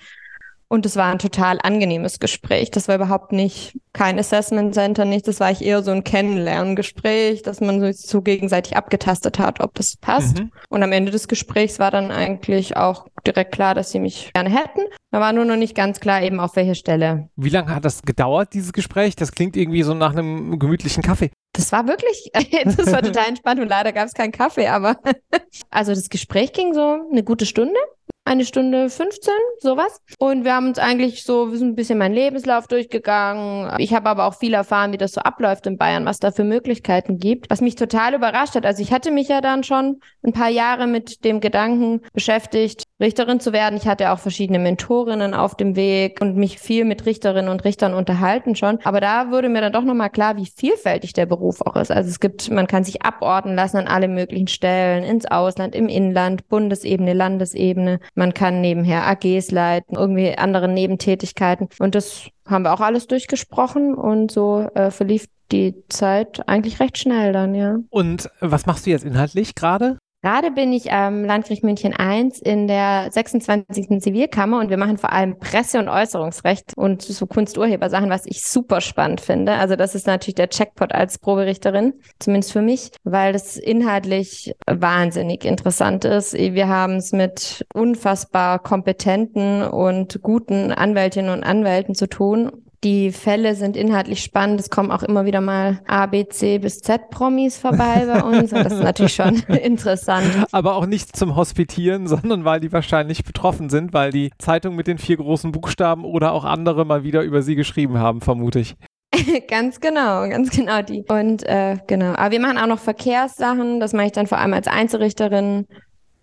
Und 0.70 0.86
es 0.86 0.98
war 0.98 1.12
ein 1.12 1.20
total 1.20 1.60
angenehmes 1.64 2.20
Gespräch. 2.20 2.72
Das 2.72 2.88
war 2.88 2.96
überhaupt 2.96 3.32
nicht 3.32 3.78
kein 3.94 4.20
Assessment 4.20 4.74
Center, 4.74 5.06
nicht. 5.06 5.28
Das 5.28 5.40
war 5.40 5.50
ich 5.50 5.64
eher 5.64 5.82
so 5.82 5.92
ein 5.92 6.04
Kennenlerngespräch, 6.04 7.42
dass 7.42 7.62
man 7.62 7.80
sich 7.80 8.02
so 8.02 8.22
gegenseitig 8.22 8.76
abgetastet 8.76 9.40
hat, 9.40 9.62
ob 9.62 9.74
das 9.76 9.96
passt. 9.96 10.40
Mhm. 10.40 10.52
Und 10.70 10.84
am 10.84 10.92
Ende 10.92 11.12
des 11.12 11.30
Gesprächs 11.30 11.80
war 11.80 11.90
dann 11.90 12.12
eigentlich 12.12 12.76
auch 12.76 13.08
direkt 13.26 13.54
klar, 13.54 13.76
dass 13.76 13.92
sie 13.92 14.00
mich 14.00 14.32
gerne 14.34 14.50
hätten. 14.50 14.82
Da 15.12 15.22
war 15.22 15.32
nur 15.32 15.46
noch 15.46 15.56
nicht 15.56 15.74
ganz 15.74 16.02
klar 16.02 16.22
eben 16.22 16.40
auf 16.42 16.58
welche 16.58 16.76
Stelle. 16.76 17.30
Wie 17.38 17.50
lange 17.50 17.74
hat 17.74 17.86
das 17.86 18.02
gedauert, 18.02 18.54
dieses 18.54 18.74
Gespräch? 18.74 19.16
Das 19.16 19.32
klingt 19.32 19.56
irgendwie 19.56 19.84
so 19.84 19.94
nach 19.94 20.12
einem 20.12 20.60
gemütlichen 20.60 21.02
Kaffee. 21.02 21.32
Das 21.54 21.72
war 21.72 21.88
wirklich, 21.88 22.30
das 22.64 22.92
war 22.92 23.02
total 23.02 23.30
entspannt 23.30 23.62
und 23.62 23.70
leider 23.70 23.94
gab 23.94 24.06
es 24.06 24.14
keinen 24.14 24.34
Kaffee, 24.34 24.68
aber 24.68 24.98
also 25.70 25.94
das 25.94 26.10
Gespräch 26.10 26.52
ging 26.52 26.74
so 26.74 27.08
eine 27.10 27.24
gute 27.24 27.46
Stunde 27.46 27.80
eine 28.28 28.46
Stunde 28.46 28.90
15, 28.90 29.34
sowas. 29.60 30.02
Und 30.20 30.44
wir 30.44 30.54
haben 30.54 30.68
uns 30.68 30.80
eigentlich 30.80 31.24
so, 31.24 31.52
wir 31.52 31.58
sind 31.58 31.70
ein 31.70 31.76
bisschen 31.76 31.98
meinen 31.98 32.14
Lebenslauf 32.14 32.68
durchgegangen. 32.68 33.74
Ich 33.80 33.94
habe 33.94 34.10
aber 34.10 34.26
auch 34.26 34.36
viel 34.36 34.54
erfahren, 34.54 34.92
wie 34.92 34.98
das 34.98 35.14
so 35.14 35.22
abläuft 35.22 35.66
in 35.66 35.78
Bayern, 35.78 36.06
was 36.06 36.20
da 36.20 36.32
für 36.32 36.44
Möglichkeiten 36.44 37.18
gibt, 37.18 37.50
was 37.50 37.62
mich 37.62 37.76
total 37.76 38.14
überrascht 38.14 38.56
hat. 38.56 38.66
Also 38.66 38.84
ich 38.84 38.92
hatte 38.92 39.12
mich 39.12 39.30
ja 39.30 39.42
dann 39.42 39.64
schon 39.64 40.02
ein 40.24 40.34
paar 40.34 40.50
Jahre 40.50 40.88
mit 40.88 41.24
dem 41.24 41.40
Gedanken 41.40 42.02
beschäftigt, 42.14 42.84
Richterin 43.00 43.40
zu 43.40 43.54
werden. 43.54 43.78
Ich 43.78 43.88
hatte 43.88 44.12
auch 44.12 44.20
verschiedene 44.20 44.60
Mentorinnen 44.60 45.34
auf 45.34 45.56
dem 45.56 45.76
Weg 45.76 46.20
und 46.22 46.36
mich 46.36 46.60
viel 46.60 46.84
mit 46.84 47.06
Richterinnen 47.06 47.50
und 47.50 47.64
Richtern 47.64 47.94
unterhalten 47.94 48.56
schon. 48.56 48.80
Aber 48.84 49.00
da 49.00 49.30
wurde 49.32 49.50
mir 49.50 49.62
dann 49.62 49.74
doch 49.74 49.84
nochmal 49.84 50.10
klar, 50.10 50.38
wie 50.38 50.48
vielfältig 50.48 51.14
der 51.14 51.28
Beruf 51.28 51.62
auch 51.62 51.76
ist. 51.76 51.92
Also 51.92 52.10
es 52.10 52.20
gibt, 52.20 52.50
man 52.50 52.68
kann 52.68 52.84
sich 52.84 53.04
abordnen 53.04 53.56
lassen 53.56 53.78
an 53.78 53.88
alle 53.88 54.08
möglichen 54.08 54.48
Stellen, 54.48 55.04
ins 55.04 55.26
Ausland, 55.26 55.76
im 55.76 55.90
Inland, 55.90 56.48
Bundesebene, 56.50 57.14
Landesebene. 57.14 58.00
Man 58.16 58.34
kann 58.34 58.62
nebenher 58.62 59.06
AGs 59.08 59.52
leiten, 59.52 59.96
irgendwie 59.96 60.38
andere 60.38 60.68
Nebentätigkeiten. 60.68 61.70
Und 61.80 61.94
das 61.94 62.30
haben 62.48 62.64
wir 62.64 62.74
auch 62.74 62.82
alles 62.82 63.08
durchgesprochen 63.08 63.94
und 63.94 64.32
so 64.32 64.68
äh, 64.74 64.90
verlief 64.90 65.28
die 65.52 65.76
Zeit 65.90 66.48
eigentlich 66.48 66.80
recht 66.80 66.98
schnell 66.98 67.32
dann, 67.32 67.56
ja. 67.56 67.78
Und 67.90 68.30
was 68.42 68.66
machst 68.66 68.86
du 68.86 68.90
jetzt 68.90 69.06
inhaltlich 69.06 69.56
gerade? 69.56 69.98
Gerade 70.24 70.50
bin 70.50 70.74
ich 70.74 70.92
am 70.92 71.24
Landgericht 71.24 71.64
München 71.64 71.94
I 71.94 72.30
in 72.44 72.68
der 72.68 73.10
26. 73.12 74.02
Zivilkammer 74.02 74.60
und 74.60 74.70
wir 74.72 74.78
machen 74.78 74.98
vor 74.98 75.14
allem 75.14 75.38
Presse- 75.38 75.78
und 75.78 75.90
Äußerungsrecht 75.90 76.74
und 76.76 77.04
so 77.04 77.28
Kunsturhebersachen, 77.28 78.10
was 78.10 78.26
ich 78.26 78.44
super 78.44 78.82
spannend 78.82 79.22
finde. 79.22 79.54
Also 79.54 79.76
das 79.76 79.94
ist 79.94 80.08
natürlich 80.08 80.36
der 80.36 80.50
Checkpot 80.50 80.92
als 80.92 81.20
Proberichterin, 81.20 81.94
zumindest 82.20 82.52
für 82.52 82.64
mich, 82.64 82.90
weil 83.04 83.32
das 83.32 83.58
inhaltlich 83.58 84.56
wahnsinnig 84.66 85.46
interessant 85.46 86.04
ist. 86.04 86.34
Wir 86.34 86.68
haben 86.68 86.96
es 86.96 87.12
mit 87.12 87.64
unfassbar 87.74 88.58
kompetenten 88.58 89.62
und 89.62 90.22
guten 90.24 90.72
Anwältinnen 90.72 91.32
und 91.32 91.44
Anwälten 91.44 91.94
zu 91.94 92.10
tun 92.10 92.52
die 92.84 93.12
Fälle 93.12 93.56
sind 93.56 93.76
inhaltlich 93.76 94.24
spannend. 94.24 94.60
Es 94.60 94.70
kommen 94.70 94.92
auch 94.92 95.02
immer 95.02 95.26
wieder 95.26 95.42
mal 95.42 95.82
A, 95.88 96.06
B, 96.06 96.28
C 96.28 96.60
bis 96.60 96.80
Z 96.80 97.10
Promis 97.10 97.58
vorbei 97.58 98.06
bei 98.06 98.22
uns. 98.22 98.54
Und 98.54 98.64
das 98.64 98.74
ist 98.74 98.84
natürlich 98.84 99.16
schon 99.16 99.36
interessant. 99.48 100.46
Aber 100.52 100.76
auch 100.76 100.86
nicht 100.86 101.16
zum 101.16 101.36
Hospitieren, 101.36 102.08
sondern 102.08 102.46
weil 102.46 102.60
die 102.60 102.72
wahrscheinlich 102.72 103.24
betroffen 103.24 103.70
sind, 103.70 103.94
weil 103.94 104.12
die 104.12 104.32
Zeitung 104.38 104.76
mit 104.76 104.88
den 104.88 105.00
vier 105.00 105.18
großen 105.18 105.52
Buchstaben 105.52 106.06
oder 106.06 106.34
auch 106.34 106.46
andere 106.46 106.86
mal 106.86 107.04
wieder 107.04 107.24
über 107.24 107.42
sie 107.42 107.56
geschrieben 107.56 107.98
haben, 107.98 108.22
vermute 108.22 108.60
ich. 108.60 108.76
ganz 109.48 109.80
genau, 109.80 110.28
ganz 110.30 110.52
genau 110.52 110.82
die. 110.82 111.04
Und 111.08 111.44
äh, 111.44 111.78
genau. 111.88 112.14
Aber 112.14 112.32
wir 112.32 112.40
machen 112.40 112.58
auch 112.58 112.68
noch 112.68 112.80
Verkehrssachen. 112.80 113.80
Das 113.80 113.94
mache 113.94 114.08
ich 114.08 114.12
dann 114.12 114.28
vor 114.28 114.38
allem 114.38 114.54
als 114.54 114.68
Einzelrichterin. 114.68 115.66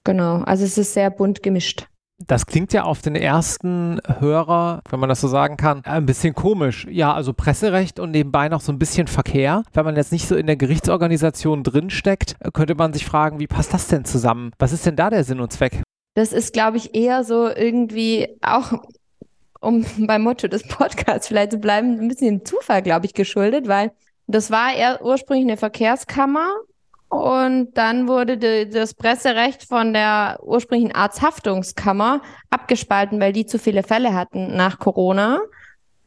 Genau. 0.04 0.42
Also 0.42 0.64
es 0.64 0.78
ist 0.78 0.94
sehr 0.94 1.10
bunt 1.10 1.42
gemischt. 1.42 1.86
Das 2.26 2.46
klingt 2.46 2.72
ja 2.72 2.84
auf 2.84 3.02
den 3.02 3.16
ersten 3.16 4.00
Hörer, 4.18 4.82
wenn 4.88 5.00
man 5.00 5.08
das 5.08 5.20
so 5.20 5.28
sagen 5.28 5.56
kann, 5.56 5.82
ein 5.84 6.06
bisschen 6.06 6.34
komisch. 6.34 6.86
Ja, 6.90 7.12
also 7.12 7.32
Presserecht 7.32 8.00
und 8.00 8.12
nebenbei 8.12 8.48
noch 8.48 8.60
so 8.60 8.72
ein 8.72 8.78
bisschen 8.78 9.06
Verkehr. 9.06 9.62
Wenn 9.72 9.84
man 9.84 9.96
jetzt 9.96 10.12
nicht 10.12 10.26
so 10.26 10.34
in 10.36 10.46
der 10.46 10.56
Gerichtsorganisation 10.56 11.62
drinsteckt, 11.62 12.36
könnte 12.52 12.74
man 12.74 12.92
sich 12.92 13.04
fragen, 13.04 13.40
wie 13.40 13.46
passt 13.46 13.74
das 13.74 13.88
denn 13.88 14.04
zusammen? 14.04 14.52
Was 14.58 14.72
ist 14.72 14.86
denn 14.86 14.96
da 14.96 15.10
der 15.10 15.24
Sinn 15.24 15.40
und 15.40 15.52
Zweck? 15.52 15.82
Das 16.14 16.32
ist, 16.32 16.52
glaube 16.52 16.76
ich, 16.76 16.94
eher 16.94 17.24
so 17.24 17.48
irgendwie 17.48 18.28
auch 18.40 18.72
um 19.60 19.84
beim 20.06 20.22
Motto 20.22 20.48
des 20.48 20.66
Podcasts 20.66 21.28
vielleicht 21.28 21.52
zu 21.52 21.58
bleiben, 21.58 21.98
ein 22.00 22.08
bisschen 22.08 22.38
dem 22.38 22.44
Zufall, 22.44 22.82
glaube 22.82 23.06
ich, 23.06 23.14
geschuldet, 23.14 23.68
weil 23.68 23.92
das 24.26 24.50
war 24.50 24.74
eher 24.74 25.04
ursprünglich 25.04 25.46
eine 25.46 25.56
Verkehrskammer 25.56 26.54
und 27.14 27.74
dann 27.74 28.08
wurde 28.08 28.36
die, 28.38 28.68
das 28.68 28.92
Presserecht 28.92 29.62
von 29.62 29.92
der 29.92 30.40
ursprünglichen 30.42 30.92
Arzthaftungskammer 30.92 32.20
abgespalten, 32.50 33.20
weil 33.20 33.32
die 33.32 33.46
zu 33.46 33.60
viele 33.60 33.84
Fälle 33.84 34.14
hatten 34.14 34.56
nach 34.56 34.80
Corona. 34.80 35.40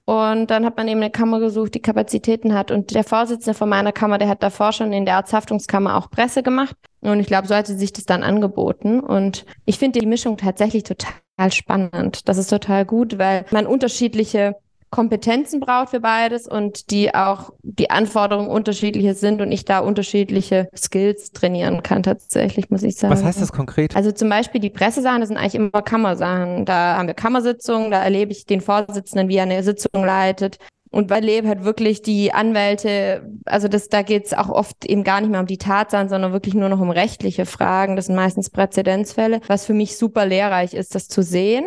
Und 0.03 0.51
dann 0.51 0.65
hat 0.65 0.75
man 0.75 0.87
eben 0.89 0.99
eine 0.99 1.09
Kammer 1.09 1.39
gesucht, 1.39 1.75
die 1.75 1.81
Kapazitäten 1.81 2.53
hat. 2.53 2.71
Und 2.71 2.93
der 2.93 3.05
Vorsitzende 3.05 3.57
von 3.57 3.69
meiner 3.69 3.93
Kammer, 3.93 4.17
der 4.17 4.27
hat 4.27 4.43
davor 4.43 4.73
schon 4.73 4.91
in 4.91 5.05
der 5.05 5.15
Arzthaftungskammer 5.15 5.95
auch 5.95 6.09
Presse 6.09 6.43
gemacht. 6.43 6.75
Und 6.99 7.21
ich 7.21 7.27
glaube, 7.27 7.47
so 7.47 7.55
hat 7.55 7.67
sie 7.67 7.77
sich 7.77 7.93
das 7.93 8.05
dann 8.05 8.23
angeboten. 8.23 8.99
Und 8.99 9.45
ich 9.65 9.79
finde 9.79 9.99
die 9.99 10.05
Mischung 10.05 10.35
tatsächlich 10.35 10.83
total 10.83 11.51
spannend. 11.51 12.27
Das 12.27 12.37
ist 12.37 12.49
total 12.49 12.85
gut, 12.85 13.17
weil 13.17 13.45
man 13.51 13.65
unterschiedliche 13.65 14.55
Kompetenzen 14.89 15.59
braucht 15.59 15.89
für 15.89 15.99
beides 15.99 16.47
und 16.47 16.91
die 16.91 17.13
auch 17.13 17.51
die 17.61 17.89
Anforderungen 17.89 18.49
unterschiedliche 18.49 19.13
sind 19.13 19.41
und 19.41 19.51
ich 19.51 19.65
da 19.65 19.79
unterschiedliche 19.79 20.69
Skills 20.75 21.31
trainieren 21.31 21.83
kann 21.83 22.03
tatsächlich, 22.03 22.69
muss 22.69 22.83
ich 22.83 22.95
sagen. 22.95 23.13
Was 23.13 23.23
heißt 23.23 23.41
das 23.41 23.51
konkret? 23.51 23.95
Also 23.95 24.11
zum 24.11 24.29
Beispiel 24.29 24.61
die 24.61 24.69
Pressesachen, 24.69 25.19
das 25.19 25.27
sind 25.27 25.37
eigentlich 25.37 25.55
immer 25.55 25.81
Kammersachen. 25.81 26.65
Da 26.65 26.97
haben 26.97 27.07
wir 27.07 27.13
Kammersitzungen, 27.13 27.91
da 27.91 28.01
erlebe 28.01 28.31
ich 28.31 28.45
den 28.45 28.61
Vorsitzenden, 28.61 29.27
wie 29.27 29.35
er 29.35 29.43
eine 29.43 29.61
Sitzung 29.63 30.05
leitet. 30.05 30.57
Und 30.89 31.07
bei 31.07 31.19
Leb 31.19 31.45
hat 31.45 31.63
wirklich 31.65 32.01
die 32.01 32.33
Anwälte, 32.33 33.29
also 33.45 33.67
das, 33.67 33.89
da 33.89 34.03
geht 34.03 34.25
es 34.25 34.33
auch 34.33 34.49
oft 34.49 34.85
eben 34.85 35.03
gar 35.03 35.19
nicht 35.19 35.29
mehr 35.29 35.41
um 35.41 35.45
die 35.45 35.57
Tatsachen, 35.57 36.07
sondern 36.07 36.31
wirklich 36.31 36.53
nur 36.53 36.69
noch 36.69 36.79
um 36.79 36.89
rechtliche 36.89 37.45
Fragen. 37.45 37.95
Das 37.95 38.05
sind 38.05 38.15
meistens 38.15 38.49
Präzedenzfälle, 38.49 39.41
was 39.47 39.65
für 39.65 39.73
mich 39.73 39.97
super 39.97 40.25
lehrreich 40.25 40.73
ist, 40.73 40.95
das 40.95 41.07
zu 41.09 41.23
sehen. 41.23 41.65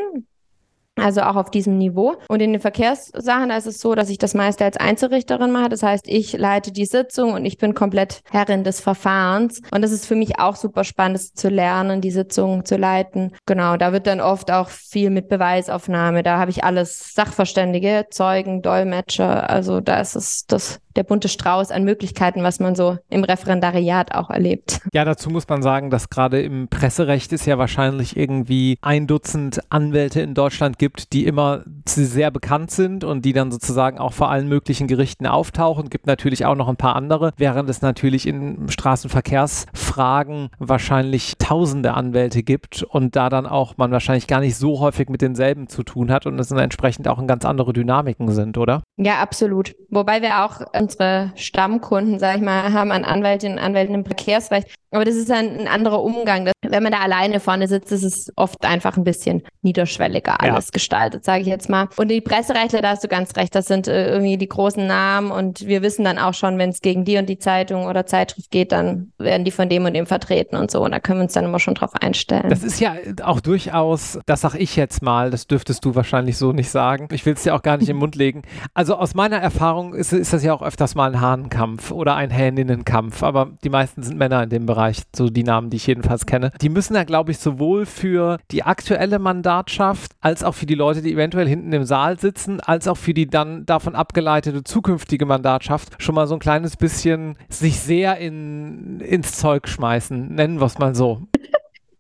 Also 1.01 1.23
auch 1.23 1.37
auf 1.37 1.51
diesem 1.51 1.79
Niveau. 1.79 2.17
Und 2.29 2.41
in 2.41 2.53
den 2.53 2.61
Verkehrssachen 2.61 3.51
ist 3.51 3.67
es 3.67 3.81
so, 3.81 3.95
dass 3.95 4.11
ich 4.11 4.19
das 4.19 4.35
meiste 4.35 4.65
als 4.65 4.77
Einzelrichterin 4.77 5.51
mache. 5.51 5.69
Das 5.69 5.83
heißt, 5.83 6.07
ich 6.07 6.33
leite 6.33 6.73
die 6.73 6.87
Sitzung 6.87 7.33
und 7.33 7.45
ich 7.45 7.59
bin 7.59 7.75
komplett 7.75 8.23
Herrin 8.31 8.65
des 8.65 8.81
Verfahrens. 8.81 9.61
Und 9.73 9.83
das 9.83 9.93
ist 9.93 10.07
für 10.07 10.15
mich 10.15 10.39
auch 10.39 10.57
super 10.57 10.85
spannend 10.85 11.11
zu 11.37 11.49
lernen, 11.49 12.01
die 12.01 12.11
Sitzung 12.11 12.65
zu 12.65 12.77
leiten. 12.77 13.33
Genau, 13.47 13.77
da 13.77 13.93
wird 13.93 14.07
dann 14.07 14.21
oft 14.21 14.51
auch 14.51 14.69
viel 14.69 15.11
mit 15.11 15.29
Beweisaufnahme. 15.29 16.23
Da 16.23 16.39
habe 16.39 16.51
ich 16.51 16.65
alles 16.65 17.15
Sachverständige, 17.15 18.07
Zeugen, 18.11 18.63
Dolmetscher. 18.63 19.51
Also 19.51 19.81
da 19.81 20.01
ist 20.01 20.17
es 20.17 20.47
das 20.47 20.81
der 20.97 21.03
bunte 21.03 21.29
Strauß 21.29 21.71
an 21.71 21.85
Möglichkeiten, 21.85 22.43
was 22.43 22.61
man 22.61 22.75
so 22.75 22.99
im 23.09 23.25
Referendariat 23.25 24.15
auch 24.15 24.31
erlebt. 24.31 24.81
Ja, 24.93 25.05
dazu 25.05 25.31
muss 25.31 25.49
man 25.49 25.63
sagen, 25.63 25.91
dass 25.91 26.11
gerade 26.11 26.41
im 26.43 26.69
Presserecht 26.69 27.33
es 27.33 27.47
ja 27.47 27.59
wahrscheinlich 27.59 28.17
irgendwie 28.17 28.79
ein 28.83 29.07
Dutzend 29.07 29.61
Anwälte 29.71 30.21
in 30.21 30.35
Deutschland 30.35 30.79
gibt, 30.79 31.13
die 31.13 31.27
immer 31.27 31.63
sehr 31.87 32.31
bekannt 32.31 32.71
sind 32.71 33.05
und 33.05 33.25
die 33.25 33.33
dann 33.33 33.53
sozusagen 33.53 33.99
auch 33.99 34.13
vor 34.13 34.31
allen 34.31 34.49
möglichen 34.49 34.87
Gerichten 34.87 35.27
auftauchen. 35.27 35.91
Gibt 35.91 36.07
natürlich 36.07 36.47
auch 36.47 36.55
noch 36.55 36.69
ein 36.69 36.77
paar 36.77 36.97
andere, 36.97 37.33
während 37.37 37.69
es 37.71 37.83
natürlich 37.83 38.27
in 38.27 38.69
Straßenverkehrsfragen 38.69 40.51
wahrscheinlich 40.59 41.35
tausende 41.39 41.95
Anwälte 41.95 42.43
gibt 42.43 42.83
und 42.83 43.17
da 43.17 43.29
dann 43.29 43.47
auch 43.47 43.77
man 43.77 43.93
wahrscheinlich 43.93 44.27
gar 44.27 44.41
nicht 44.41 44.57
so 44.57 44.81
häufig 44.81 45.09
mit 45.09 45.23
denselben 45.23 45.69
zu 45.69 45.83
tun 45.83 46.11
hat 46.11 46.27
und 46.27 46.39
es 46.39 46.49
dann 46.49 46.59
entsprechend 46.59 47.09
auch 47.09 47.19
in 47.19 47.27
ganz 47.27 47.45
andere 47.45 47.73
Dynamiken 47.73 48.31
sind, 48.31 48.59
oder? 48.59 48.83
Ja, 48.97 49.21
absolut. 49.21 49.75
Wobei 49.89 50.23
wir 50.23 50.45
auch 50.45 50.61
unsere 50.81 51.33
Stammkunden, 51.37 52.19
sage 52.19 52.39
ich 52.39 52.45
mal, 52.45 52.73
haben 52.73 52.91
an 52.91 53.05
Anwältinnen 53.05 53.59
und 53.59 53.65
Anwälten 53.65 53.95
im 53.95 54.05
Verkehrsrecht. 54.05 54.69
Aber 54.93 55.05
das 55.05 55.15
ist 55.15 55.31
ein, 55.31 55.61
ein 55.61 55.69
anderer 55.69 56.03
Umgang. 56.03 56.51
Wenn 56.67 56.83
man 56.83 56.93
da 56.93 56.99
alleine 56.99 57.39
vorne 57.39 57.69
sitzt, 57.69 57.93
ist 57.93 58.03
es 58.03 58.33
oft 58.37 58.65
einfach 58.65 58.97
ein 58.97 59.05
bisschen 59.05 59.43
niederschwelliger 59.63 60.41
alles 60.41 60.67
ja. 60.67 60.71
gestaltet, 60.73 61.25
sage 61.25 61.43
ich 61.43 61.47
jetzt 61.47 61.69
mal. 61.69 61.89
Und 61.97 62.11
die 62.11 62.21
Presserechtler, 62.21 62.83
da 62.83 62.91
hast 62.91 63.05
du 63.05 63.09
ganz 63.09 63.37
recht, 63.37 63.55
das 63.55 63.67
sind 63.67 63.87
äh, 63.87 64.11
irgendwie 64.11 64.37
die 64.37 64.49
großen 64.49 64.85
Namen 64.85 65.31
und 65.31 65.67
wir 65.67 65.83
wissen 65.83 66.05
dann 66.05 66.19
auch 66.19 66.35
schon, 66.35 66.59
wenn 66.59 66.71
es 66.71 66.81
gegen 66.81 67.05
die 67.05 67.19
und 67.19 67.29
die 67.29 67.39
Zeitung 67.39 67.87
oder 67.87 68.05
Zeitschrift 68.05 68.51
geht, 68.51 68.73
dann 68.73 69.13
werden 69.19 69.45
die 69.45 69.53
von 69.53 69.69
dem 69.69 69.85
und 69.85 69.95
dem 69.95 70.07
vertreten 70.07 70.57
und 70.57 70.71
so. 70.73 70.83
Und 70.83 70.91
da 70.91 70.99
können 70.99 71.21
wir 71.21 71.25
uns 71.25 71.35
dann 71.35 71.45
immer 71.45 71.61
schon 71.61 71.75
drauf 71.75 71.93
einstellen. 72.01 72.49
Das 72.49 72.65
ist 72.65 72.81
ja 72.81 72.97
auch 73.23 73.41
durchaus, 73.41 74.19
das 74.27 74.41
sag 74.41 74.57
ich 74.57 74.75
jetzt 74.75 75.03
mal, 75.03 75.31
das 75.31 75.47
dürftest 75.47 75.85
du 75.85 75.95
wahrscheinlich 75.95 76.37
so 76.37 76.53
nicht 76.53 76.71
sagen. 76.71 77.09
Ich 77.13 77.25
will 77.27 77.35
es 77.35 77.45
dir 77.45 77.55
auch 77.55 77.63
gar 77.63 77.77
nicht 77.77 77.89
im 77.89 77.99
Mund 77.99 78.17
legen. 78.17 78.43
Also 78.75 78.97
aus 78.97 79.15
meiner 79.15 79.37
Erfahrung 79.39 79.95
ist, 79.95 80.13
ist 80.13 80.33
das 80.33 80.43
ja 80.43 80.53
auch 80.53 80.63
öfters 80.71 80.95
mal 80.95 81.13
ein 81.13 81.21
Hahnenkampf 81.21 81.91
oder 81.91 82.15
ein 82.15 82.31
Hähninnenkampf, 82.31 83.25
aber 83.25 83.51
die 83.65 83.71
meisten 83.71 84.05
sind 84.05 84.17
Männer 84.17 84.45
in 84.45 84.51
dem 84.51 84.67
Bereich. 84.67 85.03
So 85.13 85.29
die 85.29 85.43
Namen, 85.43 85.69
die 85.69 85.79
ich 85.79 85.87
jedenfalls 85.89 86.27
kenne. 86.27 86.53
Die 86.61 86.69
müssen 86.69 86.95
ja, 86.95 87.03
glaube 87.03 87.33
ich, 87.33 87.39
sowohl 87.39 87.87
für 87.87 88.39
die 88.53 88.63
aktuelle 88.63 89.19
Mandatschaft 89.19 90.13
als 90.21 90.45
auch 90.45 90.55
für 90.55 90.67
die 90.67 90.77
Leute, 90.77 91.03
die 91.03 91.13
eventuell 91.13 91.49
hinten 91.49 91.73
im 91.73 91.83
Saal 91.83 92.21
sitzen, 92.21 92.61
als 92.61 92.87
auch 92.87 92.97
für 92.97 93.15
die 93.15 93.27
dann 93.27 93.67
davon 93.67 93.97
abgeleitete 93.97 94.63
zukünftige 94.63 95.27
Mandatschaft 95.27 96.01
schon 96.01 96.15
mal 96.15 96.29
so 96.29 96.35
ein 96.35 96.41
kleines 96.41 96.77
bisschen 96.77 97.37
sich 97.49 97.81
sehr 97.81 98.19
in, 98.19 99.01
ins 99.01 99.33
Zeug 99.33 99.67
schmeißen, 99.67 100.33
nennen 100.33 100.61
wir 100.61 100.67
es 100.67 100.79
mal 100.79 100.95
so. 100.95 101.27